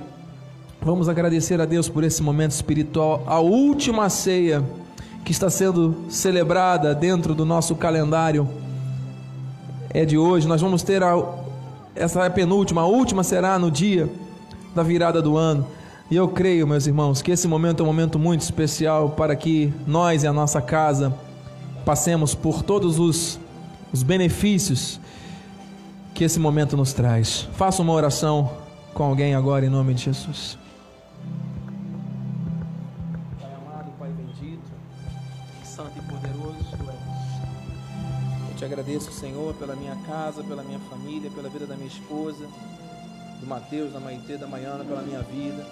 [0.82, 4.62] Vamos agradecer a Deus por esse momento espiritual, a última ceia
[5.24, 8.62] que está sendo celebrada dentro do nosso calendário
[9.94, 10.48] é de hoje.
[10.48, 11.14] Nós vamos ter a,
[11.96, 14.10] essa é a penúltima, a última será no dia
[14.74, 15.68] da virada do ano.
[16.10, 19.74] E eu creio, meus irmãos, que esse momento é um momento muito especial para que
[19.88, 21.14] nós e a nossa casa
[21.86, 23.40] passemos por todos os,
[23.92, 25.00] os benefícios
[26.14, 27.48] que esse momento nos traz.
[27.54, 28.52] Faça uma oração
[28.94, 30.63] com alguém agora em nome de Jesus.
[38.84, 42.46] Agradeço, Senhor, pela minha casa, pela minha família, pela vida da minha esposa,
[43.40, 45.66] do Mateus, da Maitê, da Maiana, pela minha vida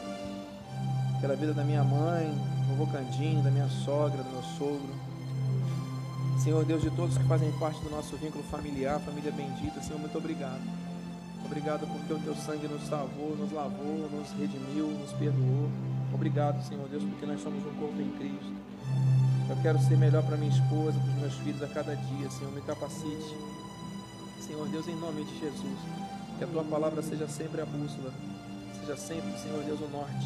[1.22, 2.34] pela vida da minha mãe,
[2.68, 4.90] do vovô Candinho, da minha sogra, do meu sogro.
[6.40, 10.18] Senhor Deus, de todos que fazem parte do nosso vínculo familiar, família bendita, Senhor, muito
[10.18, 10.62] obrigado.
[11.46, 15.70] Obrigado porque o teu sangue nos salvou, nos lavou, nos redimiu, nos perdoou.
[16.12, 19.11] Obrigado, Senhor Deus, porque nós somos um corpo em Cristo.
[19.52, 22.54] Eu quero ser melhor para minha esposa, para os meus filhos a cada dia, Senhor,
[22.54, 23.36] me capacite.
[24.40, 25.78] Senhor Deus, em nome de Jesus,
[26.38, 28.14] que a tua palavra seja sempre a bússola,
[28.80, 30.26] seja sempre, Senhor Deus, o norte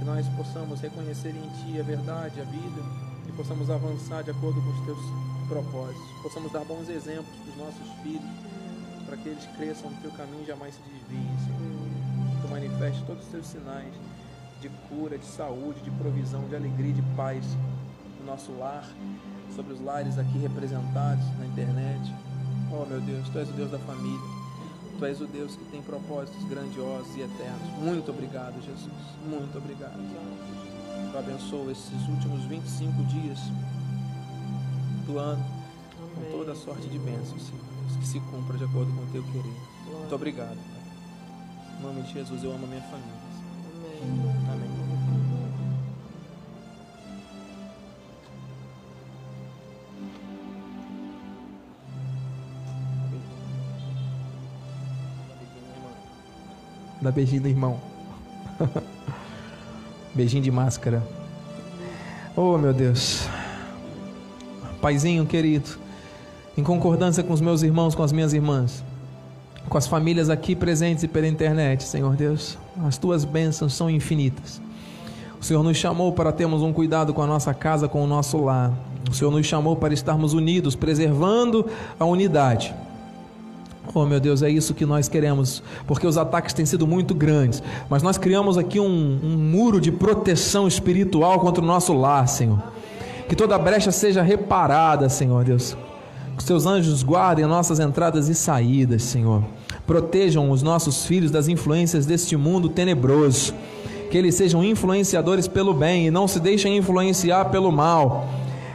[0.00, 2.82] que nós possamos reconhecer em Ti a verdade, a vida,
[3.28, 4.98] e possamos avançar de acordo com os Teus
[5.46, 8.30] propósitos, possamos dar bons exemplos para os nossos filhos,
[9.06, 12.42] para que eles cresçam no Teu caminho e jamais se desviem, Senhor.
[12.42, 13.94] Tu manifeste todos os Teus sinais
[14.60, 17.44] de cura, de saúde, de provisão, de alegria, de paz
[18.30, 18.84] nosso lar,
[19.54, 22.14] sobre os lares aqui representados na internet.
[22.70, 24.40] Oh, meu Deus, Tu és o Deus da família.
[24.98, 27.78] Tu és o Deus que tem propósitos grandiosos e eternos.
[27.82, 28.92] Muito obrigado, Jesus.
[29.26, 29.98] Muito obrigado.
[31.10, 33.38] Tu abençoa esses últimos 25 dias
[35.06, 35.44] do ano
[36.14, 37.60] com toda a sorte de bênçãos, Senhor.
[37.98, 39.56] Que se cumpra de acordo com o teu querer.
[39.98, 40.56] Muito obrigado.
[40.56, 41.78] Pai.
[41.78, 43.12] Em nome de Jesus, eu amo a minha família.
[44.02, 44.36] Amém.
[44.52, 44.69] Amém.
[57.00, 57.78] Dá beijinho do irmão.
[60.14, 61.02] beijinho de máscara.
[62.36, 63.28] Oh, meu Deus.
[64.80, 65.70] Paizinho querido,
[66.56, 68.82] em concordância com os meus irmãos, com as minhas irmãs,
[69.68, 74.60] com as famílias aqui presentes e pela internet, Senhor Deus, as tuas bênçãos são infinitas.
[75.40, 78.38] O Senhor nos chamou para termos um cuidado com a nossa casa, com o nosso
[78.44, 78.72] lar.
[79.10, 81.66] O Senhor nos chamou para estarmos unidos, preservando
[81.98, 82.74] a unidade.
[83.92, 87.60] Oh meu Deus, é isso que nós queremos, porque os ataques têm sido muito grandes,
[87.88, 92.62] mas nós criamos aqui um, um muro de proteção espiritual contra o nosso lar, Senhor.
[93.28, 95.76] Que toda brecha seja reparada, Senhor Deus.
[96.34, 99.42] Que os teus anjos guardem nossas entradas e saídas, Senhor.
[99.86, 103.54] Protejam os nossos filhos das influências deste mundo tenebroso.
[104.10, 108.28] Que eles sejam influenciadores pelo bem e não se deixem influenciar pelo mal.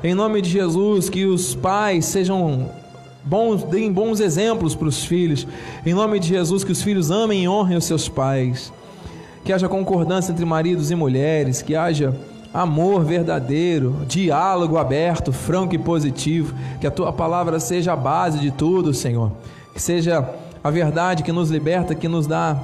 [0.04, 2.70] Em nome de Jesus, que os pais sejam
[3.26, 5.48] bons, deem bons exemplos para os filhos.
[5.86, 8.72] Em nome de Jesus, que os filhos amem e honrem os seus pais.
[9.44, 12.16] Que haja concordância entre maridos e mulheres, que haja
[12.54, 16.54] amor verdadeiro, diálogo aberto, franco e positivo.
[16.80, 19.32] Que a tua palavra seja a base de tudo, Senhor.
[19.74, 20.28] Que seja
[20.64, 22.58] a verdade que nos liberta, que nos dá,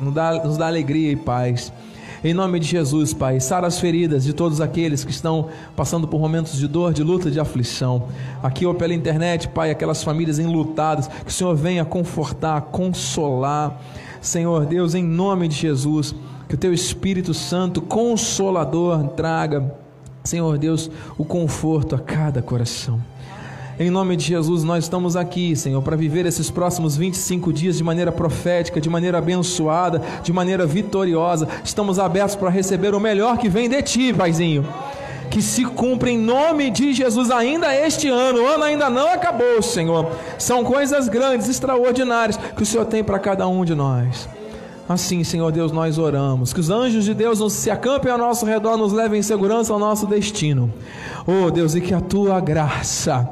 [0.00, 1.72] nos dá, nos dá alegria e paz.
[2.24, 6.18] Em nome de Jesus, Pai, sara as feridas de todos aqueles que estão passando por
[6.18, 8.08] momentos de dor, de luta, de aflição.
[8.42, 13.78] Aqui ou pela internet, Pai, aquelas famílias enlutadas, que o Senhor venha confortar, consolar.
[14.22, 16.14] Senhor Deus, em nome de Jesus,
[16.48, 19.74] que o Teu Espírito Santo, consolador, traga,
[20.24, 23.02] Senhor Deus, o conforto a cada coração.
[23.76, 27.82] Em nome de Jesus, nós estamos aqui, Senhor, para viver esses próximos 25 dias de
[27.82, 31.48] maneira profética, de maneira abençoada, de maneira vitoriosa.
[31.64, 34.64] Estamos abertos para receber o melhor que vem de Ti, Paizinho.
[35.28, 38.42] Que se cumpra em nome de Jesus ainda este ano.
[38.42, 40.08] O ano ainda não acabou, Senhor.
[40.38, 44.28] São coisas grandes, extraordinárias que o Senhor tem para cada um de nós.
[44.88, 46.52] Assim, Senhor Deus, nós oramos.
[46.52, 49.72] Que os anjos de Deus nos, se acampem ao nosso redor, nos levem em segurança
[49.72, 50.72] ao nosso destino.
[51.26, 53.26] Oh Deus, e que a tua graça,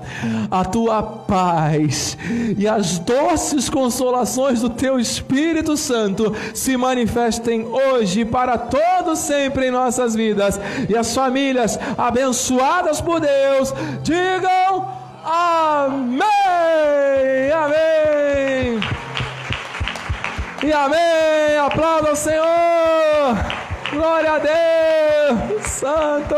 [0.50, 2.16] a tua paz
[2.57, 9.70] e as doces consolações do teu Espírito Santo se manifestem hoje para todos sempre em
[9.70, 10.59] nossas vidas.
[10.88, 14.88] E as famílias abençoadas por Deus digam
[15.22, 16.22] amém.
[17.53, 18.91] Amém.
[20.64, 21.58] E amém.
[21.58, 23.34] Aplauda o Senhor.
[23.90, 25.66] Glória a Deus.
[25.66, 26.34] Santo.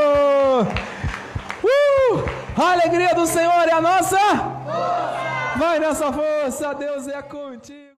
[1.62, 2.25] Uh!
[2.57, 4.16] A alegria do Senhor é a nossa.
[4.16, 5.59] Força.
[5.59, 6.75] Vai nessa força.
[6.75, 7.84] Deus é contigo.